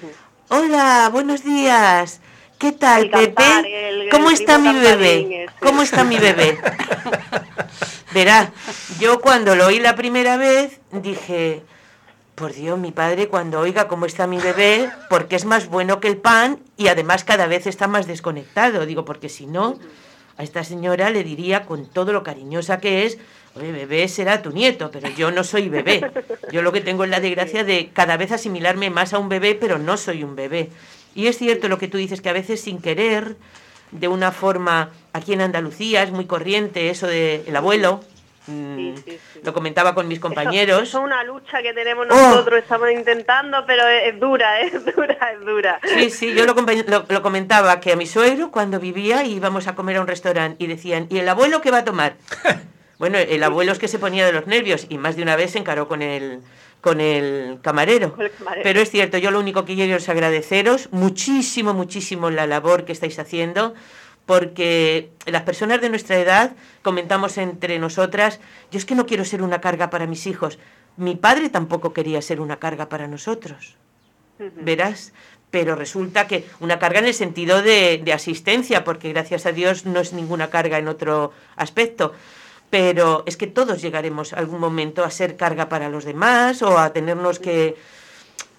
[0.48, 2.20] hola, buenos días,
[2.62, 4.06] ¿Qué tal, Pepe?
[4.12, 5.48] ¿Cómo está mi bebé?
[5.58, 6.56] ¿Cómo está mi bebé?
[8.14, 8.52] Verá,
[9.00, 11.64] yo cuando lo oí la primera vez dije,
[12.42, 16.08] por Dios, mi padre cuando oiga cómo está mi bebé, porque es más bueno que
[16.08, 18.84] el pan y además cada vez está más desconectado.
[18.84, 19.78] Digo, porque si no,
[20.36, 23.18] a esta señora le diría con todo lo cariñosa que es,
[23.54, 26.10] oye, bebé será tu nieto, pero yo no soy bebé.
[26.50, 29.54] Yo lo que tengo es la desgracia de cada vez asimilarme más a un bebé,
[29.54, 30.70] pero no soy un bebé.
[31.14, 33.36] Y es cierto lo que tú dices, que a veces sin querer,
[33.92, 37.44] de una forma, aquí en Andalucía es muy corriente eso de
[38.48, 40.82] el abuelo, mm, Lo comentaba con mis compañeros.
[40.82, 42.14] Eso, es una lucha que tenemos oh.
[42.14, 45.80] nosotros, estamos intentando, pero es, dura, es dura, es dura.
[45.84, 46.54] Sí, sí, yo lo,
[47.08, 50.66] lo, comentaba que a mi suegro cuando vivía íbamos a comer a un restaurante y
[50.66, 52.14] decían, ¿y el abuelo qué va a tomar?
[52.98, 55.52] bueno, el abuelo es que se ponía de los nervios y más de una vez
[55.52, 56.40] se encaró con el,
[56.82, 58.16] con el camarero.
[58.62, 62.92] Pero es cierto, yo lo único que quiero es agradeceros muchísimo, muchísimo la labor que
[62.92, 63.74] estáis haciendo,
[64.26, 69.42] porque las personas de nuestra edad comentamos entre nosotras, yo es que no quiero ser
[69.42, 70.58] una carga para mis hijos.
[70.96, 73.76] Mi padre tampoco quería ser una carga para nosotros.
[74.38, 75.12] Verás,
[75.50, 79.86] pero resulta que una carga en el sentido de, de asistencia, porque gracias a Dios
[79.86, 82.12] no es ninguna carga en otro aspecto
[82.72, 86.90] pero es que todos llegaremos algún momento a ser carga para los demás o a
[86.94, 87.76] tenernos que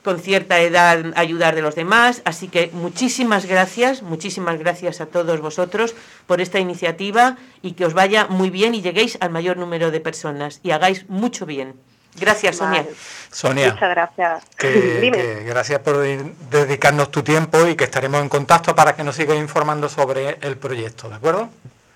[0.03, 2.21] con cierta edad ayudar de los demás.
[2.25, 5.95] Así que muchísimas gracias, muchísimas gracias a todos vosotros
[6.27, 9.99] por esta iniciativa y que os vaya muy bien y lleguéis al mayor número de
[9.99, 11.75] personas y hagáis mucho bien.
[12.15, 12.85] Gracias, Sonia.
[13.31, 13.73] Sonia.
[13.73, 14.43] Muchas gracias.
[15.45, 19.89] gracias por dedicarnos tu tiempo y que estaremos en contacto para que nos sigas informando
[19.89, 21.49] sobre el proyecto, ¿de acuerdo?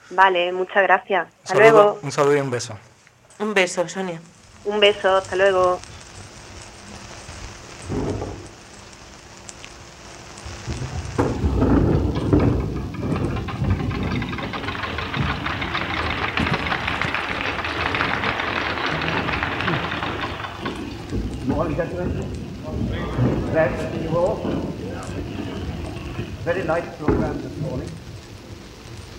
[0.10, 1.28] Vale, muchas gracias.
[1.44, 2.00] Hasta luego.
[2.02, 2.78] Un saludo y un beso.
[3.40, 4.20] Un beso, Sonia.
[4.66, 5.80] Un beso, hasta luego.
[21.78, 21.94] Very
[26.64, 27.92] nice program this morning.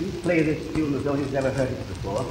[0.01, 2.29] You play this tune as though you've never heard it before.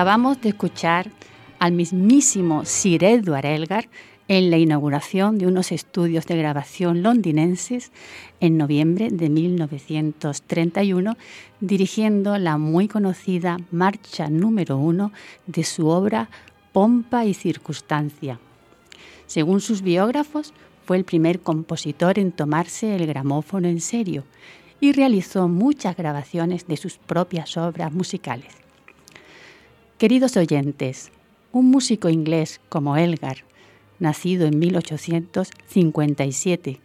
[0.00, 1.10] Acabamos de escuchar
[1.58, 3.90] al mismísimo Sir Edward Elgar
[4.28, 7.92] en la inauguración de unos estudios de grabación londinenses
[8.40, 11.18] en noviembre de 1931,
[11.60, 15.12] dirigiendo la muy conocida marcha número uno
[15.46, 16.30] de su obra
[16.72, 18.40] Pompa y Circunstancia.
[19.26, 20.54] Según sus biógrafos,
[20.86, 24.24] fue el primer compositor en tomarse el gramófono en serio
[24.80, 28.59] y realizó muchas grabaciones de sus propias obras musicales.
[30.00, 31.12] Queridos oyentes,
[31.52, 33.44] un músico inglés como Elgar,
[33.98, 36.80] nacido en 1857,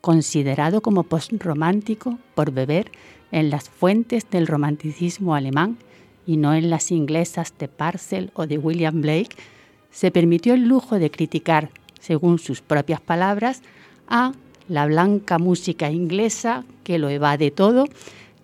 [0.00, 2.90] considerado como postromántico por beber
[3.30, 5.78] en las fuentes del romanticismo alemán
[6.26, 9.36] y no en las inglesas de Parcel o de William Blake,
[9.92, 13.62] se permitió el lujo de criticar, según sus propias palabras,
[14.08, 14.32] a
[14.68, 17.84] la blanca música inglesa que lo evade todo,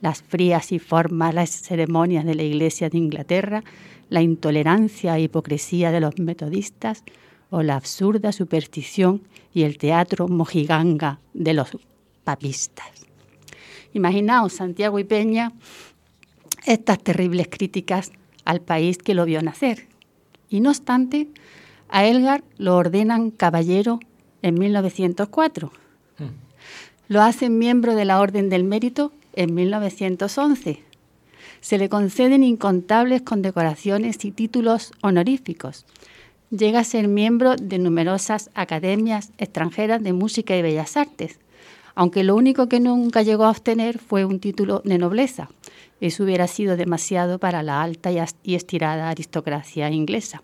[0.00, 3.64] las frías y formales ceremonias de la Iglesia de Inglaterra,
[4.08, 7.04] la intolerancia e hipocresía de los metodistas
[7.50, 11.78] o la absurda superstición y el teatro mojiganga de los
[12.24, 13.06] papistas.
[13.92, 15.52] Imaginaos Santiago y Peña
[16.66, 18.10] estas terribles críticas
[18.44, 19.86] al país que lo vio nacer.
[20.48, 21.28] Y no obstante,
[21.88, 24.00] a Elgar lo ordenan caballero
[24.42, 25.72] en 1904.
[26.18, 26.24] Hmm.
[27.08, 30.82] Lo hacen miembro de la Orden del Mérito en 1911.
[31.64, 35.86] Se le conceden incontables condecoraciones y títulos honoríficos.
[36.50, 41.38] Llega a ser miembro de numerosas academias extranjeras de música y bellas artes,
[41.94, 45.48] aunque lo único que nunca llegó a obtener fue un título de nobleza.
[46.02, 50.42] Eso hubiera sido demasiado para la alta y estirada aristocracia inglesa.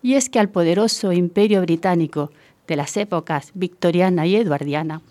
[0.00, 2.32] Y es que al poderoso imperio británico
[2.66, 5.02] de las épocas victoriana y eduardiana,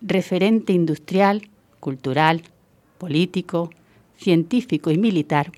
[0.00, 2.42] referente industrial, cultural,
[2.98, 3.70] político,
[4.18, 5.52] científico y militar,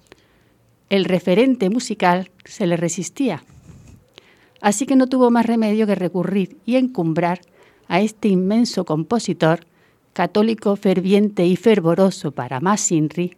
[0.90, 3.44] el referente musical se le resistía.
[4.60, 7.40] Así que no tuvo más remedio que recurrir y encumbrar
[7.86, 9.60] a este inmenso compositor,
[10.12, 13.36] católico ferviente y fervoroso para más Inri,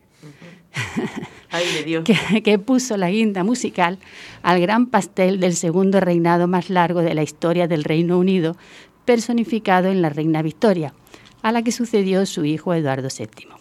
[2.04, 3.98] que, que, puso la guinda musical
[4.42, 8.56] al gran pastel del segundo reinado más largo de la historia del Reino Unido,
[9.04, 10.94] personificado en la reina Victoria,
[11.42, 13.59] a la que sucedió su hijo Eduardo VII.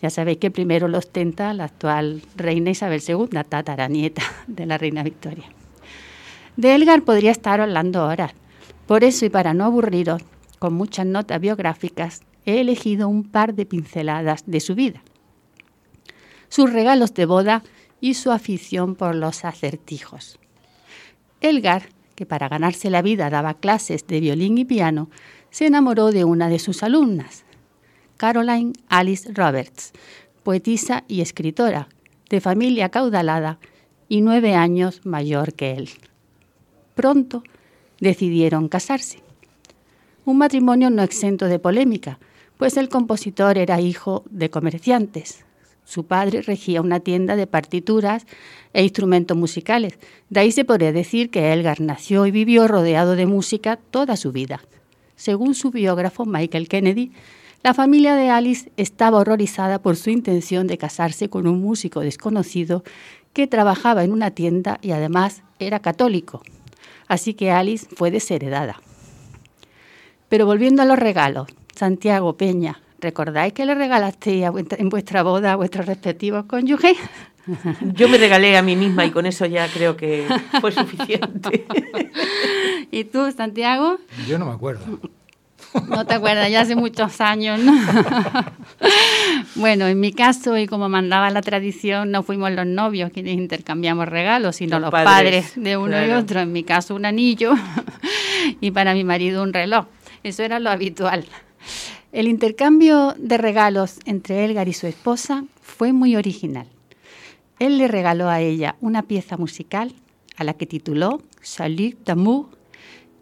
[0.00, 5.02] Ya sabéis que primero lo ostenta la actual reina Isabel II, tataranieta de la reina
[5.02, 5.46] Victoria.
[6.56, 8.32] De Elgar podría estar hablando ahora,
[8.86, 10.22] por eso y para no aburriros
[10.58, 15.02] con muchas notas biográficas, he elegido un par de pinceladas de su vida.
[16.48, 17.62] Sus regalos de boda
[18.00, 20.38] y su afición por los acertijos.
[21.40, 25.10] Elgar, que para ganarse la vida daba clases de violín y piano,
[25.50, 27.44] se enamoró de una de sus alumnas,
[28.18, 29.92] Caroline Alice Roberts,
[30.42, 31.88] poetisa y escritora,
[32.28, 33.60] de familia caudalada
[34.08, 35.88] y nueve años mayor que él.
[36.96, 37.44] Pronto
[38.00, 39.22] decidieron casarse.
[40.24, 42.18] Un matrimonio no exento de polémica,
[42.56, 45.44] pues el compositor era hijo de comerciantes.
[45.84, 48.26] Su padre regía una tienda de partituras
[48.72, 49.96] e instrumentos musicales.
[50.28, 54.32] De ahí se podría decir que Elgar nació y vivió rodeado de música toda su
[54.32, 54.60] vida.
[55.14, 57.12] Según su biógrafo Michael Kennedy,
[57.68, 62.82] la familia de Alice estaba horrorizada por su intención de casarse con un músico desconocido
[63.34, 66.40] que trabajaba en una tienda y además era católico
[67.08, 68.80] así que Alice fue desheredada.
[70.30, 75.56] Pero volviendo a los regalos, Santiago Peña, ¿recordáis que le regalaste en vuestra boda a
[75.56, 76.96] vuestros respectivos cónyuges?
[77.94, 80.26] Yo me regalé a mí misma y con eso ya creo que
[80.62, 81.66] fue suficiente.
[82.90, 83.98] ¿Y tú, Santiago?
[84.26, 84.84] Yo no me acuerdo.
[85.88, 87.72] No te acuerdas, ya hace muchos años, ¿no?
[89.54, 94.08] bueno, en mi caso, y como mandaba la tradición, no fuimos los novios quienes intercambiamos
[94.08, 96.40] regalos, sino los, padres, de uno y otro.
[96.40, 97.54] En mi caso, un anillo
[98.60, 99.86] y para mi marido un reloj.
[100.22, 101.26] Eso era lo habitual.
[102.12, 106.66] El intercambio de regalos entre Elgar y su esposa fue muy original.
[107.58, 109.92] Él le regaló a ella una pieza musical
[110.36, 112.46] a la que tituló Salut d'amour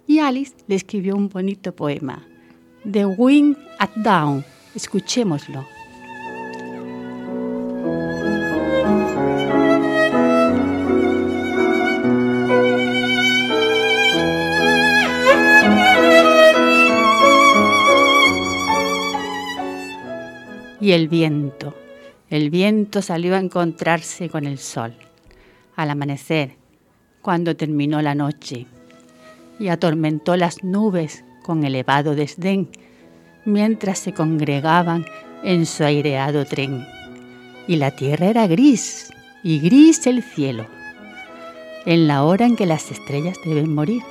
[0.06, 2.26] y Alice le escribió un bonito poema
[2.88, 4.44] The Wind at Down.
[4.76, 5.66] Escuchémoslo.
[20.80, 21.74] Y el viento.
[22.30, 24.94] El viento salió a encontrarse con el sol.
[25.74, 26.54] Al amanecer,
[27.20, 28.68] cuando terminó la noche,
[29.58, 32.68] y atormentó las nubes con elevado desdén,
[33.44, 35.06] mientras se congregaban
[35.44, 36.84] en su aireado tren.
[37.68, 39.12] Y la tierra era gris,
[39.44, 40.66] y gris el cielo,
[41.84, 44.02] en la hora en que las estrellas deben morir.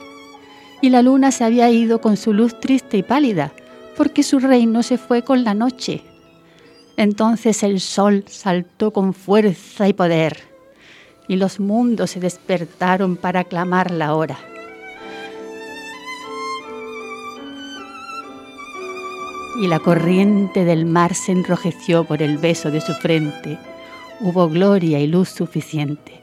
[0.82, 3.52] Y la luna se había ido con su luz triste y pálida,
[3.98, 6.02] porque su reino se fue con la noche.
[6.95, 10.39] Entonces el sol saltó con fuerza y poder,
[11.28, 14.38] y los mundos se despertaron para aclamar la hora
[19.62, 23.58] y la corriente del mar se enrojeció por el beso de su frente.
[24.20, 26.22] Hubo gloria y luz suficiente.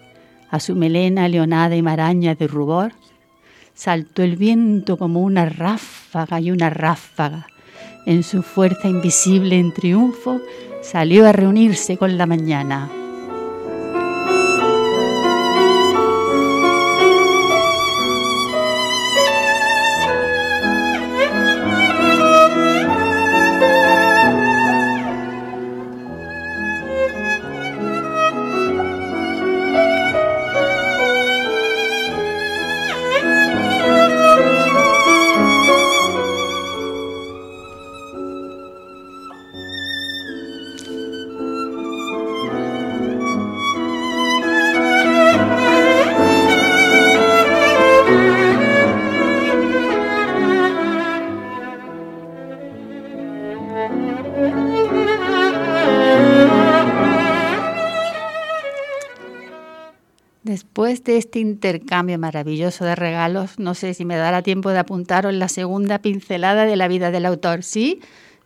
[0.50, 2.92] A su melena leonada y maraña de rubor
[3.74, 7.46] saltó el viento como una ráfaga y una ráfaga,
[8.04, 10.40] en su fuerza invisible en triunfo,
[10.82, 13.01] salió a reunirse con la mañana.
[61.04, 65.98] Este intercambio maravilloso de regalos, no sé si me dará tiempo de apuntaros la segunda
[65.98, 67.64] pincelada de la vida del autor.
[67.64, 68.00] ¿Sí?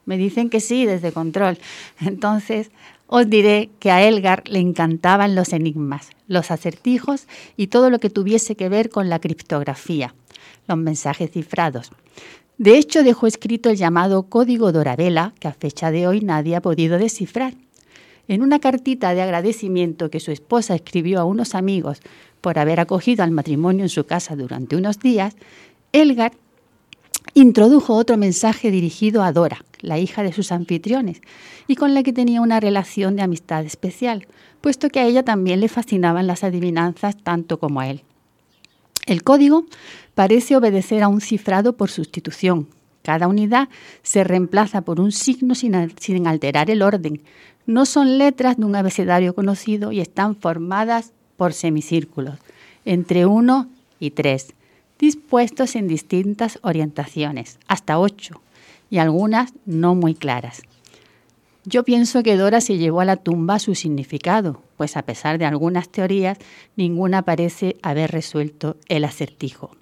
[0.07, 1.59] Me dicen que sí, desde control.
[2.01, 2.71] Entonces,
[3.09, 8.11] os diré que a Elgar le encantaban los enigmas, los acertijos y todo lo que
[8.11, 10.15] tuviese que ver con la criptografía,
[10.67, 11.91] los mensajes cifrados.
[12.57, 16.63] De hecho, dejó escrito el llamado Código Dorabella, que a fecha de hoy nadie ha
[16.63, 17.53] podido descifrar.
[18.29, 22.01] En una cartita de agradecimiento que su esposa escribió a unos amigos
[22.47, 25.35] por haber acogido al matrimonio en su casa durante unos días,
[25.91, 26.31] Elgar
[27.35, 31.23] introdujo otro mensaje dirigido a Dora, la hija de sus anfitriones,
[31.67, 34.29] y con la que tenía una relación de amistad especial,
[34.61, 38.05] puesto que a ella también le fascinaban las adivinanzas tanto como a él.
[39.07, 39.65] El código
[40.15, 42.69] parece obedecer a un cifrado por sustitución.
[43.03, 43.69] Cada unidad
[44.05, 47.25] se reemplaza por un signo sin, sin alterar el orden,
[47.67, 52.39] no son letras de un abecedario conocido y están formadas por semicírculos,
[52.85, 53.69] entre 1
[54.01, 54.55] y 3,
[54.99, 58.41] dispuestos en distintas orientaciones, hasta 8,
[58.91, 60.63] y algunas no muy claras.
[61.65, 65.47] Yo pienso que Dora se llevó a la tumba su significado, pues a pesar de
[65.47, 66.39] algunas teorías,
[66.77, 69.73] ninguna parece haber resuelto el acertijo.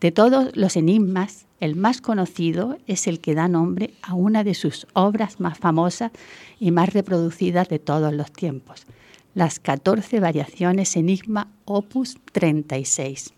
[0.00, 4.54] De todos los enigmas, el más conocido es el que da nombre a una de
[4.54, 6.12] sus obras más famosas
[6.58, 8.86] y más reproducidas de todos los tiempos,
[9.34, 13.32] las 14 variaciones Enigma Opus 36.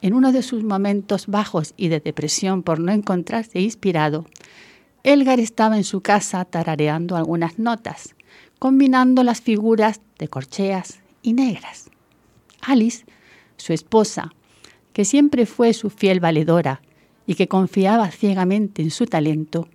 [0.00, 4.26] En uno de sus momentos bajos y de depresión por no encontrarse inspirado,
[5.04, 8.14] Elgar estaba en su casa tarareando algunas notas,
[8.58, 11.90] combinando las figuras de corcheas y negras.
[12.60, 13.04] Alice,
[13.56, 14.32] su esposa,
[14.92, 16.82] que siempre fue su fiel valedora
[17.26, 19.68] y que confiaba ciegamente en su talento,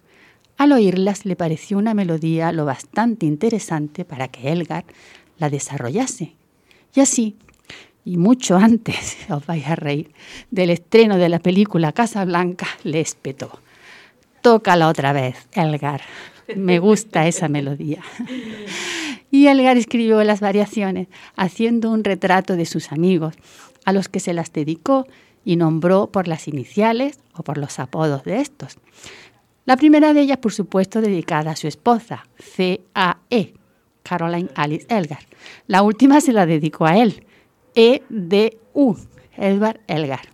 [0.58, 4.86] al oírlas le pareció una melodía lo bastante interesante para que Elgar
[5.38, 6.36] la desarrollase.
[6.96, 7.36] Y así,
[8.06, 10.12] y mucho antes, os vais a reír,
[10.52, 13.60] del estreno de la película Casa Blanca, le espetó.
[14.42, 16.02] Tócala otra vez, Elgar.
[16.58, 18.04] Me gusta esa melodía.
[19.32, 23.36] Y Elgar escribió las variaciones, haciendo un retrato de sus amigos,
[23.86, 25.08] a los que se las dedicó
[25.46, 28.78] y nombró por las iniciales o por los apodos de estos.
[29.66, 33.54] La primera de ellas, por supuesto, dedicada a su esposa, C.A.E.,
[34.04, 35.20] Caroline Alice Elgar.
[35.68, 37.26] La última se la dedicó a él,
[37.74, 38.98] E.D.U.,
[39.38, 40.28] Edward Elgar.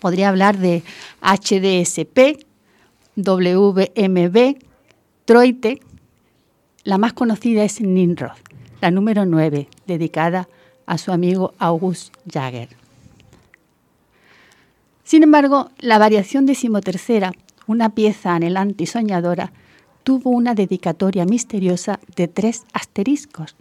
[0.00, 0.82] Podría hablar de
[1.22, 2.44] HDSP,
[3.16, 4.56] WMB,
[5.24, 5.80] Troite.
[6.82, 8.36] La más conocida es Ninrod,
[8.82, 10.48] la número 9, dedicada
[10.84, 12.68] a su amigo August Jagger.
[15.04, 17.32] Sin embargo, la variación decimotercera,
[17.66, 19.52] una pieza anhelante y soñadora,
[20.02, 23.56] tuvo una dedicatoria misteriosa de tres asteriscos.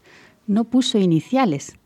[0.46, 1.78] No puso iniciales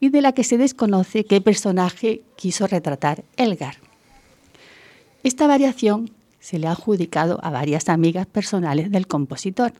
[0.00, 3.76] y de la que se desconoce qué personaje quiso retratar Elgar.
[5.22, 6.10] Esta variación
[6.40, 9.72] se le ha adjudicado a varias amigas personales del compositor.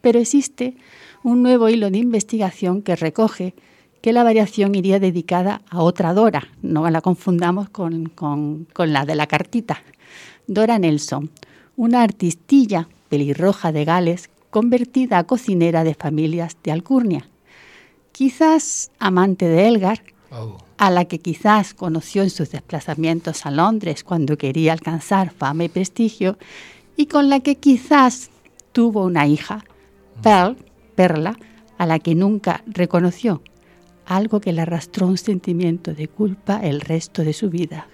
[0.00, 0.76] Pero existe
[1.22, 3.54] un nuevo hilo de investigación que recoge
[4.00, 9.14] que la variación iría dedicada a otra Dora, no la confundamos con, con, la de
[9.14, 9.80] la cartita.
[10.46, 11.30] Dora Nelson,
[11.76, 17.28] una artistilla pelirroja de Gales convertida a cocinera de familias de Alcurnia.
[18.12, 20.58] Quizás amante de Elgar, oh.
[20.76, 25.68] a la que quizás conoció en sus desplazamientos a Londres cuando quería alcanzar fama y
[25.68, 26.38] prestigio,
[26.96, 28.30] y con la que quizás
[28.72, 29.64] tuvo una hija,
[30.22, 30.56] Pearl,
[30.94, 31.38] Perla,
[31.78, 33.42] a la que nunca reconoció
[34.04, 37.86] algo que le arrastró un sentimiento de culpa el resto de su vida.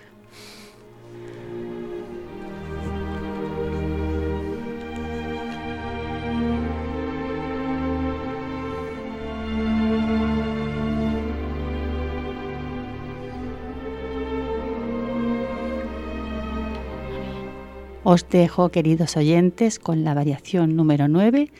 [18.10, 21.50] Os dejo, queridos oyentes, con la variación número 9,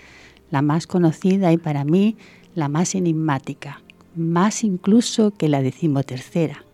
[0.51, 2.17] la más conocida y para mí
[2.55, 3.83] la más enigmática,
[4.17, 6.65] más incluso que la decimotercera,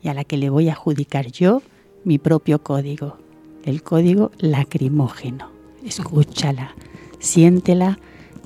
[0.00, 1.60] y a la que le voy a adjudicar yo
[2.04, 3.16] mi propio código,
[3.64, 5.50] el código lacrimógeno.
[5.84, 6.76] Escúchala,
[7.18, 7.98] siéntela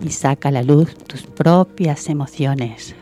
[0.03, 2.95] y saca a la luz tus propias emociones.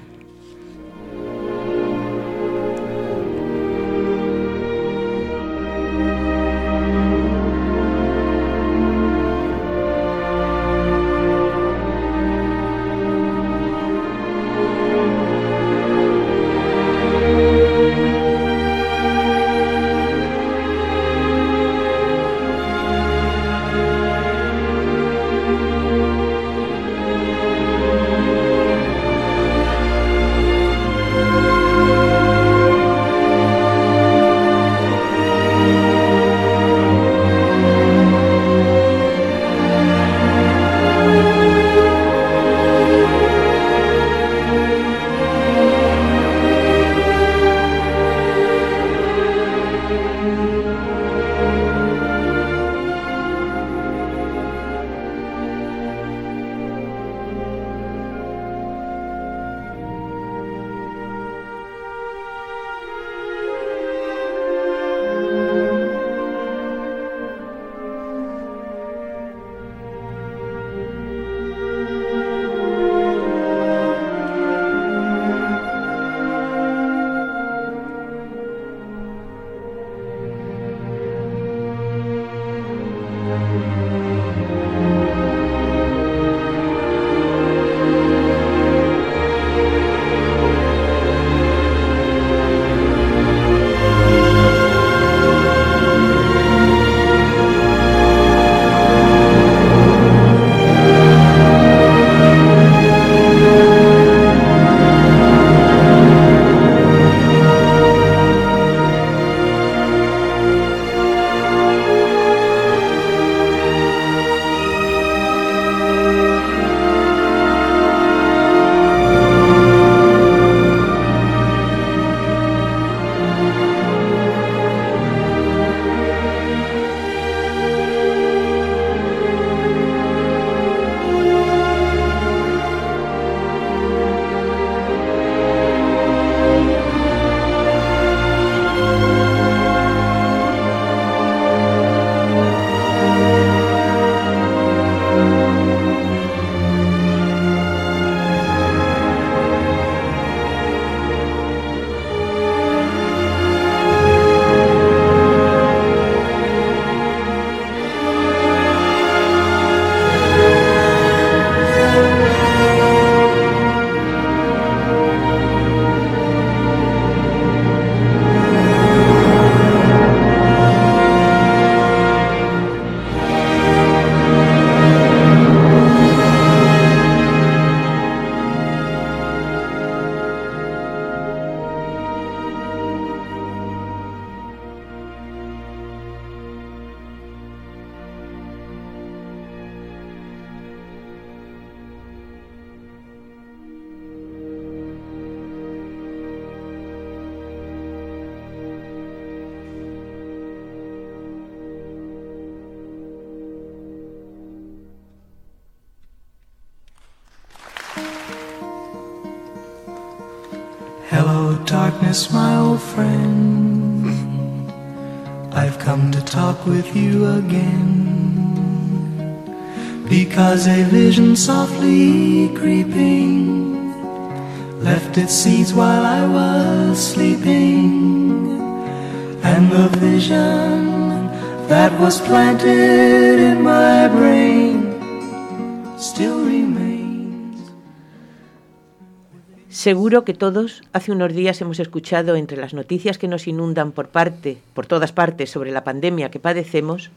[239.87, 244.09] Seguro que todos hace unos días hemos escuchado entre las noticias que nos inundan por
[244.09, 247.13] parte, por todas partes sobre la pandemia que padecemos,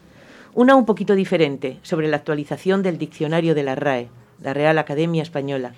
[0.54, 4.08] una un poquito diferente sobre la actualización del diccionario de la RAE,
[4.40, 5.72] la Real Academia Española.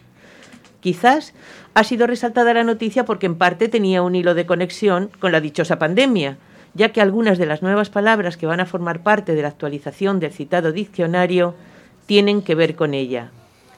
[0.81, 1.33] Quizás
[1.73, 5.41] ha sido resaltada la noticia porque en parte tenía un hilo de conexión con la
[5.41, 6.37] dichosa pandemia,
[6.75, 10.21] ya que algunas de las nuevas palabras que van a formar parte de la actualización
[10.21, 11.55] del citado diccionario
[12.05, 13.31] tienen que ver con ella.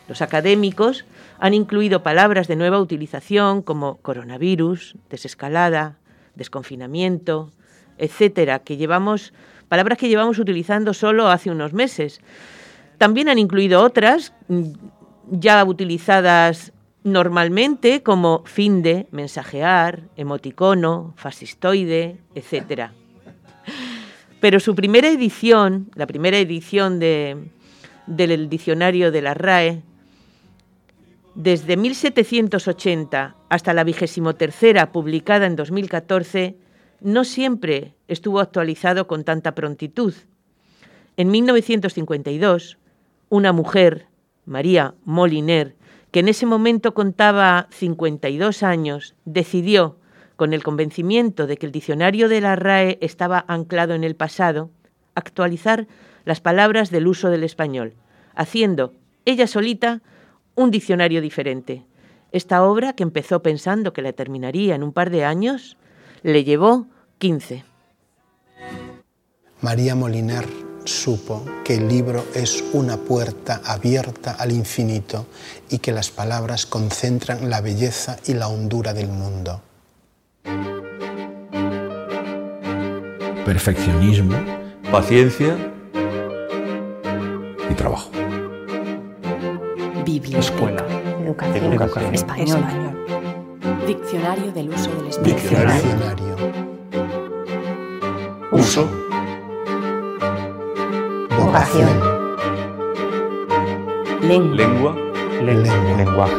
[0.09, 1.05] Los académicos
[1.39, 5.99] han incluido palabras de nueva utilización como coronavirus, desescalada,
[6.35, 7.51] desconfinamiento,
[7.99, 9.33] etcétera, que llevamos
[9.69, 12.21] palabras que llevamos utilizando solo hace unos meses.
[12.99, 14.73] También han incluido otras mm,
[15.31, 22.91] ya utilizadas normalmente como finde, mensajear, emoticono, fascistoide, etc.
[24.41, 27.49] Pero su primera edición, la primera edición de,
[28.07, 29.83] del diccionario de la RAE,
[31.35, 34.35] desde 1780 hasta la vigésimo
[34.93, 36.57] publicada en 2014,
[37.01, 40.15] no siempre estuvo actualizado con tanta prontitud.
[41.17, 42.79] En 1952,
[43.29, 44.07] una mujer,
[44.47, 45.75] María Moliner,
[46.11, 49.99] que en ese momento contaba 52 años, decidió,
[50.37, 54.71] con el convencimiento de que el diccionario de la RAE estaba anclado en el pasado,
[55.15, 55.87] actualizar
[56.25, 57.95] las palabras del uso del español,
[58.35, 58.95] haciendo
[59.27, 60.03] ella solita
[60.55, 61.85] un diccionario diferente.
[62.33, 65.77] Esta obra, que empezó pensando que la terminaría en un par de años,
[66.23, 66.87] le llevó
[67.19, 67.65] 15.
[69.61, 70.45] María Moliner
[70.85, 75.27] supo que el libro es una puerta abierta al infinito
[75.71, 79.63] y que las palabras concentran la belleza y la hondura del mundo.
[83.45, 84.37] Perfeccionismo,
[84.91, 85.57] paciencia
[87.71, 88.24] y trabajo.
[90.05, 90.39] Biblia.
[90.39, 90.85] Escuela.
[91.25, 91.73] Educación.
[91.73, 92.15] Educación.
[92.15, 92.65] Español.
[93.87, 95.37] Diccionario del uso del español.
[95.37, 95.95] Diccionario.
[98.53, 98.89] Uso.
[101.39, 101.89] Vocación.
[104.23, 104.57] Lengua.
[104.57, 104.97] Lengua.
[105.43, 105.97] Lengua.
[105.97, 106.35] Lenguaje.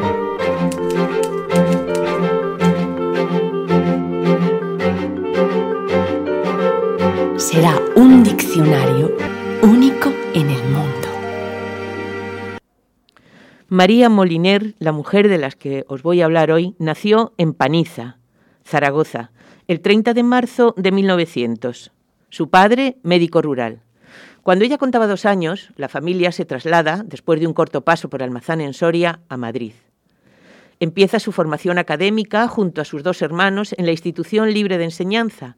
[7.38, 9.15] Será un diccionario
[13.76, 18.20] María Moliner, la mujer de las que os voy a hablar hoy, nació en Paniza,
[18.64, 19.32] Zaragoza,
[19.68, 21.92] el 30 de marzo de 1900.
[22.30, 23.82] Su padre, médico rural.
[24.44, 28.24] Cuando ella contaba dos años, la familia se traslada, después de un corto paso por
[28.24, 29.74] Almazán en Soria, a Madrid.
[30.80, 35.58] Empieza su formación académica junto a sus dos hermanos en la Institución Libre de Enseñanza,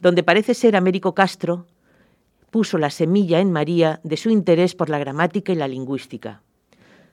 [0.00, 1.66] donde parece ser Américo Castro
[2.52, 6.42] puso la semilla en María de su interés por la gramática y la lingüística.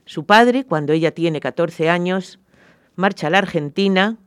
[0.06, 2.39] Su padre, cuando ella tiene 14 años,
[2.95, 4.18] marcha a la Argentina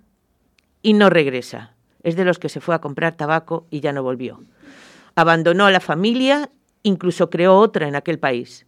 [0.82, 1.74] y no regresa.
[2.02, 4.42] Es de los que se fue a comprar tabaco y ya no volvió.
[5.14, 6.50] Abandonó a la familia,
[6.82, 8.66] incluso creó otra en aquel país.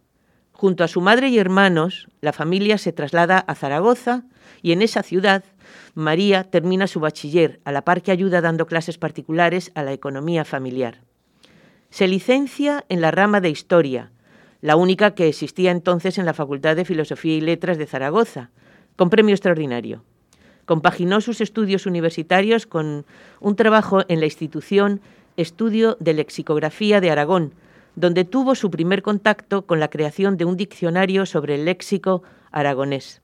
[0.51, 4.25] Junto a su madre y hermanos, la familia se traslada a Zaragoza
[4.61, 5.43] y en esa ciudad
[5.95, 10.45] María termina su bachiller, a la par que ayuda dando clases particulares a la economía
[10.45, 11.01] familiar.
[11.89, 14.11] Se licencia en la rama de Historia,
[14.61, 18.49] la única que existía entonces en la Facultad de Filosofía y Letras de Zaragoza,
[18.95, 20.03] con premio extraordinario.
[20.65, 23.05] Compaginó sus estudios universitarios con
[23.39, 25.01] un trabajo en la institución
[25.37, 27.53] Estudio de Lexicografía de Aragón,
[27.95, 33.21] donde tuvo su primer contacto con la creación de un diccionario sobre el léxico aragonés.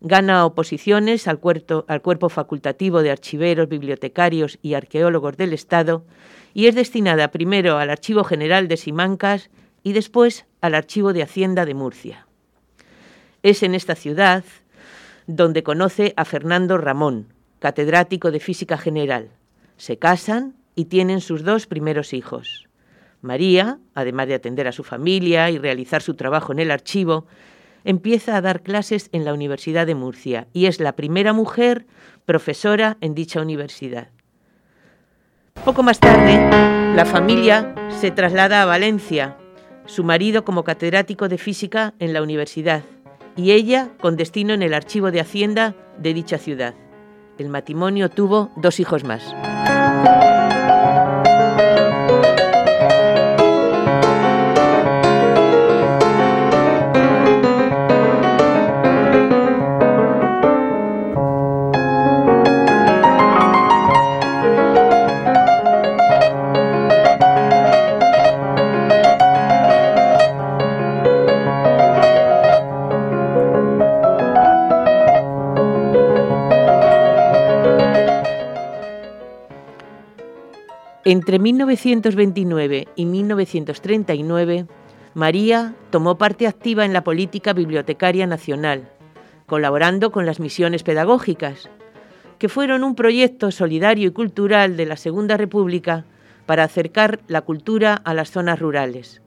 [0.00, 6.04] Gana oposiciones al cuerpo, al cuerpo facultativo de archiveros, bibliotecarios y arqueólogos del Estado
[6.52, 9.50] y es destinada primero al Archivo General de Simancas
[9.84, 12.26] y después al Archivo de Hacienda de Murcia.
[13.44, 14.42] Es en esta ciudad
[15.28, 17.28] donde conoce a Fernando Ramón,
[17.60, 19.30] catedrático de Física General.
[19.76, 22.68] Se casan y tienen sus dos primeros hijos.
[23.20, 27.26] María, además de atender a su familia y realizar su trabajo en el archivo,
[27.84, 31.86] empieza a dar clases en la Universidad de Murcia y es la primera mujer
[32.26, 34.08] profesora en dicha universidad.
[35.64, 36.36] Poco más tarde,
[36.94, 39.38] la familia se traslada a Valencia,
[39.86, 42.82] su marido como catedrático de física en la universidad
[43.36, 46.74] y ella con destino en el archivo de Hacienda de dicha ciudad.
[47.38, 49.34] El matrimonio tuvo dos hijos más.
[81.06, 84.66] Entre 1929 y 1939,
[85.12, 88.88] María tomó parte activa en la política bibliotecaria nacional,
[89.44, 91.68] colaborando con las misiones pedagógicas,
[92.38, 96.06] que fueron un proyecto solidario y cultural de la Segunda República
[96.46, 99.20] para acercar la cultura a las zonas rurales.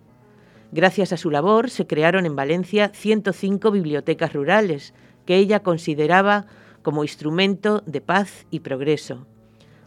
[0.72, 4.96] Gracias a su labor se crearon en Valencia 105 bibliotecas rurales,
[5.28, 6.48] que ella consideraba
[6.82, 9.28] como instrumento de paz y progreso.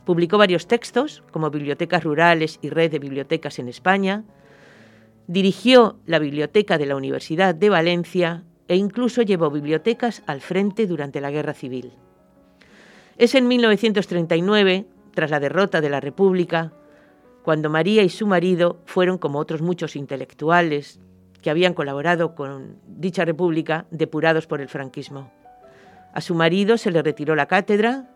[0.05, 4.25] Publicó varios textos, como Bibliotecas Rurales y Red de Bibliotecas en España.
[5.27, 11.21] Dirigió la biblioteca de la Universidad de Valencia e incluso llevó bibliotecas al frente durante
[11.21, 11.93] la Guerra Civil.
[13.19, 16.73] Es en 1939, tras la derrota de la República,
[17.43, 21.01] cuando María y su marido fueron, como otros muchos intelectuales
[21.43, 25.31] que habían colaborado con dicha república, depurados por el franquismo.
[26.13, 28.11] A su marido se le retiró la cátedra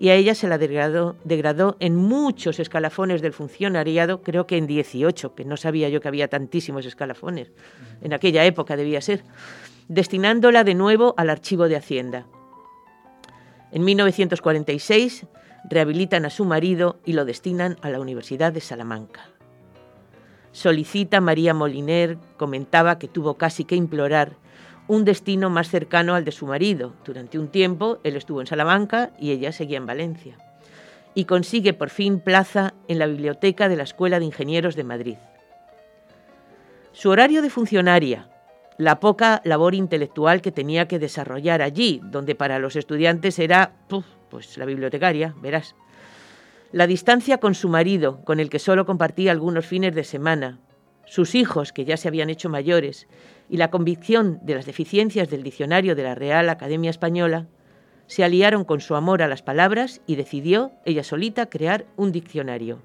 [0.00, 4.66] y a ella se la degradó, degradó, en muchos escalafones del funcionariado, creo que en
[4.66, 7.52] 18, que no sabía yo que había tantísimos escalafones,
[8.00, 9.22] en aquella época debía ser,
[9.88, 12.26] destinándola de nuevo al archivo de Hacienda.
[13.72, 15.26] En 1946
[15.68, 19.28] rehabilitan a su marido y lo destinan a la Universidad de Salamanca.
[20.52, 24.36] Solicita María Moliner, comentaba que tuvo casi que implorar
[24.90, 26.94] un destino más cercano al de su marido.
[27.04, 30.36] Durante un tiempo él estuvo en Salamanca y ella seguía en Valencia.
[31.14, 35.16] Y consigue por fin plaza en la biblioteca de la Escuela de Ingenieros de Madrid.
[36.90, 38.30] Su horario de funcionaria,
[38.78, 43.70] la poca labor intelectual que tenía que desarrollar allí, donde para los estudiantes era,
[44.28, 45.76] pues la bibliotecaria, verás.
[46.72, 50.58] La distancia con su marido, con el que solo compartía algunos fines de semana,
[51.10, 53.08] sus hijos, que ya se habían hecho mayores,
[53.48, 57.48] y la convicción de las deficiencias del diccionario de la Real Academia Española,
[58.06, 62.78] se aliaron con su amor a las palabras y decidió, ella solita, crear un diccionario.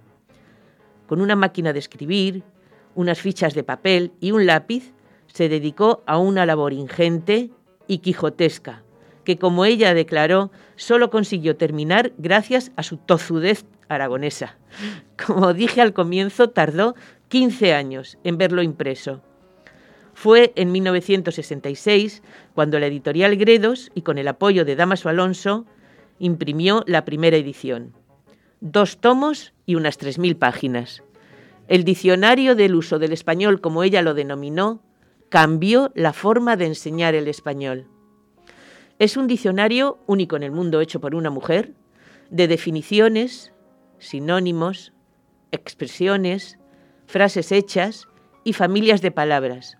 [1.05, 2.41] Con una máquina de escribir,
[2.95, 4.91] unas fichas de papel y un lápiz,
[5.27, 7.51] se dedicó a una labor ingente
[7.85, 8.81] y quijotesca,
[9.23, 14.57] que como ella declaró, solo consiguió terminar gracias a su tozudez aragonesa.
[15.25, 16.95] Como dije al comienzo, tardó
[17.29, 19.21] 15 años en verlo impreso.
[20.13, 22.23] Fue en 1966
[22.53, 25.65] cuando la editorial Gredos, y con el apoyo de Damaso Alonso,
[26.19, 27.93] imprimió la primera edición.
[28.61, 31.03] Dos tomos y unas 3.000 páginas.
[31.67, 34.81] El diccionario del uso del español, como ella lo denominó,
[35.29, 37.87] cambió la forma de enseñar el español.
[38.99, 41.73] Es un diccionario único en el mundo hecho por una mujer,
[42.29, 43.51] de definiciones,
[43.99, 44.93] sinónimos,
[45.51, 46.57] expresiones,
[47.05, 48.07] frases hechas
[48.43, 49.77] y familias de palabras.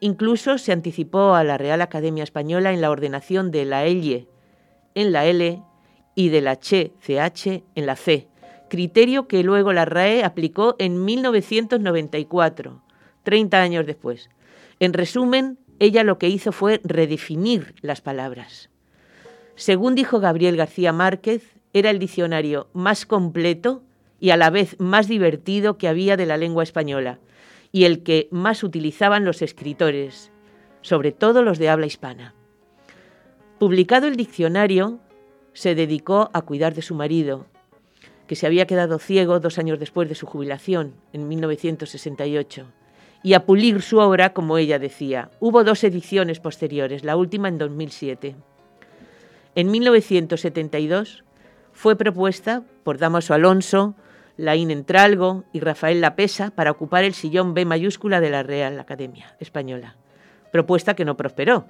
[0.00, 4.28] Incluso se anticipó a la Real Academia Española en la ordenación de la L
[4.94, 5.62] en la L
[6.14, 8.28] y de la CH en la C,
[8.68, 12.82] criterio que luego la RAE aplicó en 1994,
[13.24, 14.30] 30 años después.
[14.80, 18.70] En resumen, ella lo que hizo fue redefinir las palabras.
[19.56, 23.82] Según dijo Gabriel García Márquez, era el diccionario más completo
[24.20, 27.18] y a la vez más divertido que había de la lengua española,
[27.72, 30.30] y el que más utilizaban los escritores,
[30.82, 32.34] sobre todo los de habla hispana.
[33.58, 35.00] Publicado el diccionario,
[35.52, 37.46] se dedicó a cuidar de su marido,
[38.26, 42.66] que se había quedado ciego dos años después de su jubilación, en 1968
[43.24, 45.30] y a pulir su obra, como ella decía.
[45.40, 48.36] Hubo dos ediciones posteriores, la última en 2007.
[49.54, 51.23] En 1972
[51.74, 53.94] fue propuesta por Damaso Alonso,
[54.36, 59.36] Laín Entralgo y Rafael Lapesa para ocupar el sillón B mayúscula de la Real Academia
[59.40, 59.96] Española,
[60.50, 61.66] propuesta que no prosperó.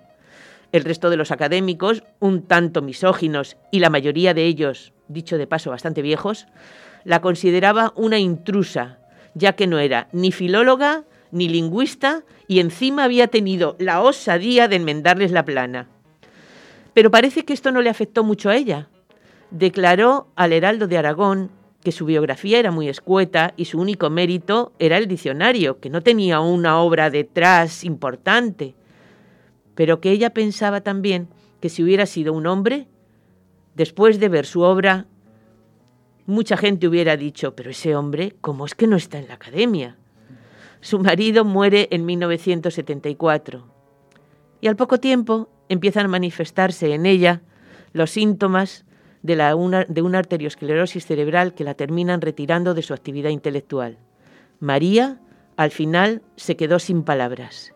[0.72, 5.46] El resto de los académicos, un tanto misóginos y la mayoría de ellos, dicho de
[5.46, 6.46] paso, bastante viejos,
[7.04, 8.98] la consideraba una intrusa,
[9.34, 14.76] ya que no era ni filóloga ni lingüista y encima había tenido la osadía de
[14.76, 15.88] enmendarles la plana.
[16.92, 18.88] Pero parece que esto no le afectó mucho a ella.
[19.54, 21.48] Declaró al Heraldo de Aragón
[21.84, 26.02] que su biografía era muy escueta y su único mérito era el diccionario, que no
[26.02, 28.74] tenía una obra detrás importante,
[29.76, 31.28] pero que ella pensaba también
[31.60, 32.88] que si hubiera sido un hombre,
[33.76, 35.06] después de ver su obra,
[36.26, 39.98] mucha gente hubiera dicho, pero ese hombre, ¿cómo es que no está en la academia?
[40.80, 43.68] Su marido muere en 1974
[44.60, 47.40] y al poco tiempo empiezan a manifestarse en ella
[47.92, 48.83] los síntomas
[49.24, 53.98] de, una arteriosclerosis cerebral que la terminan retirando de su actividad intelectual.
[54.60, 55.20] María,
[55.56, 57.74] al final, se quedó sin palabras.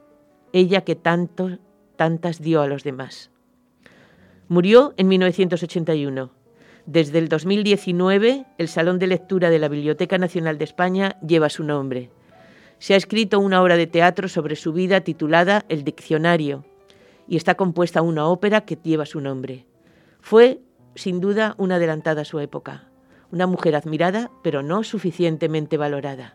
[0.53, 1.59] Ella que tanto,
[1.97, 3.33] tantas dio a los demás.
[4.47, 6.31] Murió en 1981.
[6.87, 11.65] Desde el 2019, el Salón de Lectura de la Biblioteca Nacional de España lleva su
[11.65, 12.11] nombre
[12.79, 16.65] se ha escrito una obra de teatro sobre su vida titulada El Diccionario
[17.27, 19.67] y está compuesta una ópera que lleva su nombre.
[20.21, 20.61] Fue,
[20.99, 22.85] sin duda, una adelantada a su época,
[23.31, 26.35] una mujer admirada, pero no suficientemente valorada.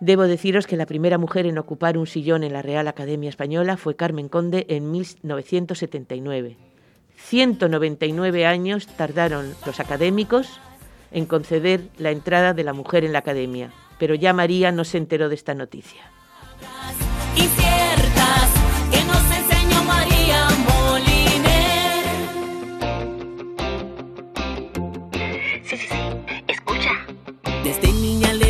[0.00, 3.76] Debo deciros que la primera mujer en ocupar un sillón en la Real Academia Española
[3.76, 6.56] fue Carmen Conde en 1979.
[7.16, 10.60] 199 años tardaron los académicos
[11.12, 14.98] en conceder la entrada de la mujer en la academia, pero ya María no se
[14.98, 16.02] enteró de esta noticia.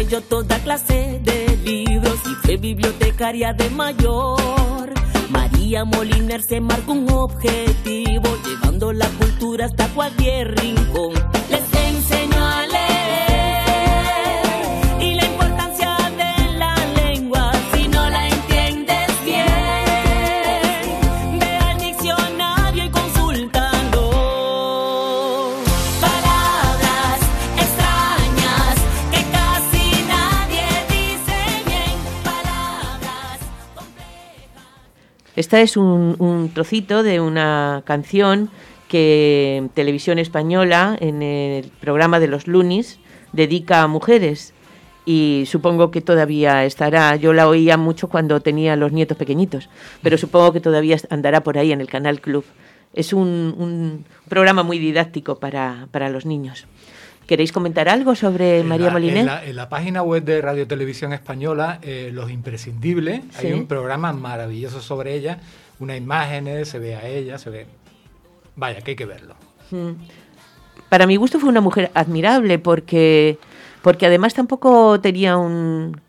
[0.07, 4.93] Leyó toda clase de libros y fue bibliotecaria de mayor.
[5.31, 11.13] María Moliner se marcó un objetivo, llevando la cultura hasta cualquier rincón.
[11.51, 12.96] Les enseñó a leer
[35.37, 38.51] Esta es un, un trocito de una canción
[38.89, 42.99] que Televisión Española, en el programa de los lunis,
[43.33, 44.55] dedica a mujeres.
[45.05, 47.15] Y supongo que todavía estará.
[47.17, 49.69] Yo la oía mucho cuando tenía los nietos pequeñitos,
[50.03, 52.45] pero supongo que todavía andará por ahí en el Canal Club.
[52.93, 56.67] Es un, un programa muy didáctico para, para los niños.
[57.27, 59.17] ¿Queréis comentar algo sobre En María la- Moliner?
[59.19, 63.49] En la, en la página web de Radio Televisión Española, eh, Los Imprescindibles, Sí.
[63.49, 65.41] hay un programa maravilloso sobre ella,
[65.81, 67.67] unas imágenes, se ve a ella, se ve...
[68.55, 69.35] Vaya, que hay que verlo.
[69.73, 69.91] Mm.
[70.89, 73.39] Para mi gusto fue una mujer admirable porque,
[73.83, 76.01] porque además tampoco tenía un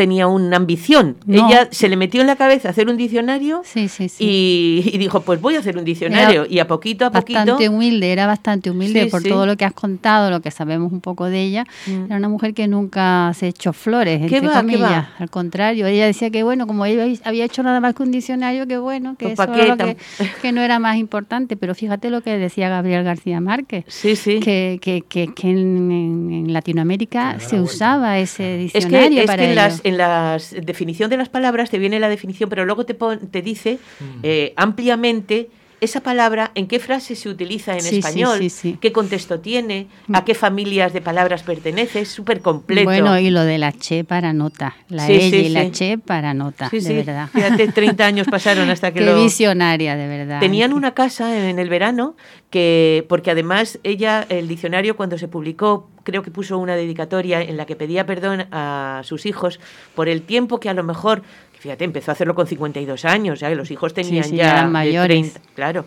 [0.00, 1.16] tenía una ambición.
[1.26, 1.46] No.
[1.46, 4.24] Ella se le metió en la cabeza hacer un diccionario Sí, sí, sí.
[4.24, 6.44] y, y dijo, pues voy a hacer un diccionario.
[6.44, 7.38] Era y a poquito a poquito...
[7.38, 9.28] bastante humilde, era bastante humilde Sí, por sí.
[9.28, 11.64] todo lo que has contado, lo que sabemos un poco de ella.
[11.86, 12.04] Mm.
[12.06, 14.90] Era una mujer que nunca se echó flores, ¿Qué entre va, qué comillas.
[14.90, 15.08] va?
[15.18, 18.66] Al contrario, ella decía que bueno, como ella había hecho nada más que un diccionario,
[18.66, 19.96] que bueno, que Pues, eso ¿pa' era qué lo que,
[20.40, 21.56] que no era más importante.
[21.58, 23.84] Pero fíjate lo que decía Gabriel García Márquez.
[23.88, 24.40] Sí, sí.
[24.40, 29.44] Que, que, que, que en, Latinoamérica se usaba ese Es que, diccionario es para que
[29.44, 29.60] en ello.
[29.62, 33.28] las, en las definición de las palabras te viene la definición, pero luego te, pon-
[33.30, 33.78] te dice
[34.22, 35.48] eh, ampliamente
[35.80, 38.78] esa palabra, en qué frase se utiliza en Sí, español, sí, sí.
[38.80, 42.84] qué contexto tiene, a qué familias de palabras pertenece, es súper completo.
[42.84, 46.68] Bueno, y lo de la che para nota, la sí, y la che para nota,
[46.70, 46.92] Sí, de sí.
[46.94, 47.28] verdad.
[47.32, 49.22] Fíjate, 30 años pasaron hasta que Qué lo...
[49.22, 50.40] visionaria, de verdad.
[50.40, 52.16] Tenían una casa en el verano
[52.50, 57.56] que, porque además ella, el diccionario cuando se publicó, creo que puso una dedicatoria en
[57.56, 59.60] la que pedía perdón a sus hijos
[59.94, 61.22] por el tiempo que a lo mejor,
[61.60, 64.50] fíjate, empezó a hacerlo con 52 años, ya que los hijos tenían sí, ya ya
[64.52, 65.32] eran de mayores.
[65.32, 65.84] 30, claro.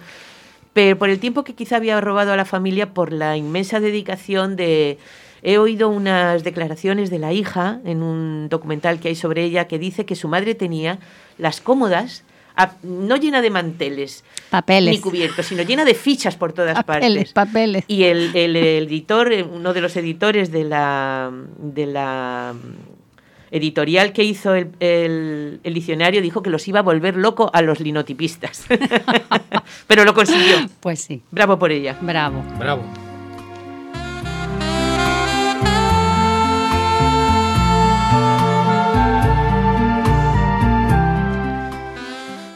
[0.71, 4.55] Pero por el tiempo que quizá había robado a la familia por la inmensa dedicación
[4.55, 4.97] de...
[5.45, 9.78] He oído unas declaraciones de la hija en un documental que hay sobre ella que
[9.78, 10.99] dice que su madre tenía
[11.38, 12.24] las cómodas
[12.55, 14.95] a- no llena de manteles Papeles.
[14.95, 17.34] ni cubiertos, sino llena de fichas por todas Papeles, partes.
[17.34, 17.84] papeles.
[17.89, 22.53] Y el, el editor, uno de los editores de la, de la
[23.54, 27.62] editorial que hizo el, el- el diccionario dijo que los iba a volver loco a
[27.62, 28.66] los linotipistas.
[29.88, 30.58] Pero lo consiguió.
[30.80, 31.22] Pues sí.
[31.32, 31.95] Bravo por ella.
[32.01, 32.43] Bravo.
[32.60, 32.84] Bravo.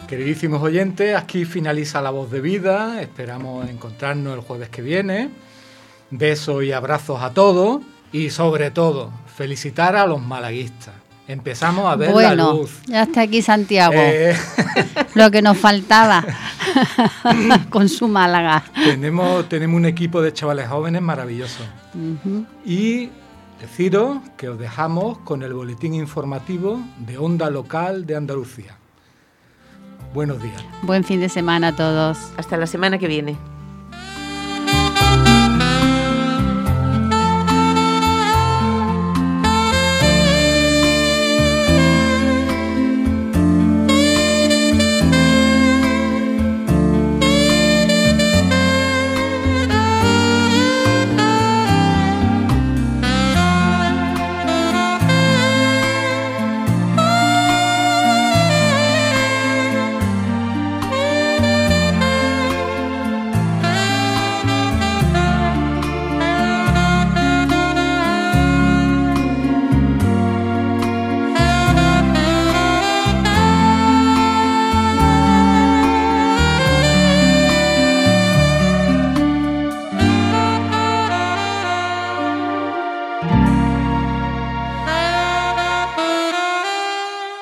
[0.08, 3.02] Queridísimos oyentes, aquí finaliza La Voz de Vida.
[3.02, 5.30] Esperamos encontrarnos el jueves que viene.
[6.12, 7.82] Besos y abrazos a todos.
[8.14, 10.96] Y sobre todo, felicitar a los malaguistas.
[11.28, 12.80] Empezamos a ver la bueno, luz.
[12.88, 13.94] ya está aquí Santiago.
[13.96, 14.36] Eh,
[15.14, 16.26] Lo que nos faltaba
[17.70, 18.64] con su Málaga.
[18.74, 21.64] tenemos, tenemos un equipo de chavales jóvenes maravilloso.
[22.66, 23.10] Y
[23.62, 28.76] deciros que os dejamos con el boletín informativo de Onda Local de Andalucía.
[30.16, 30.64] Buenos días.
[30.82, 32.18] Buen fin de semana a todos.
[32.38, 33.38] Hasta la semana que viene.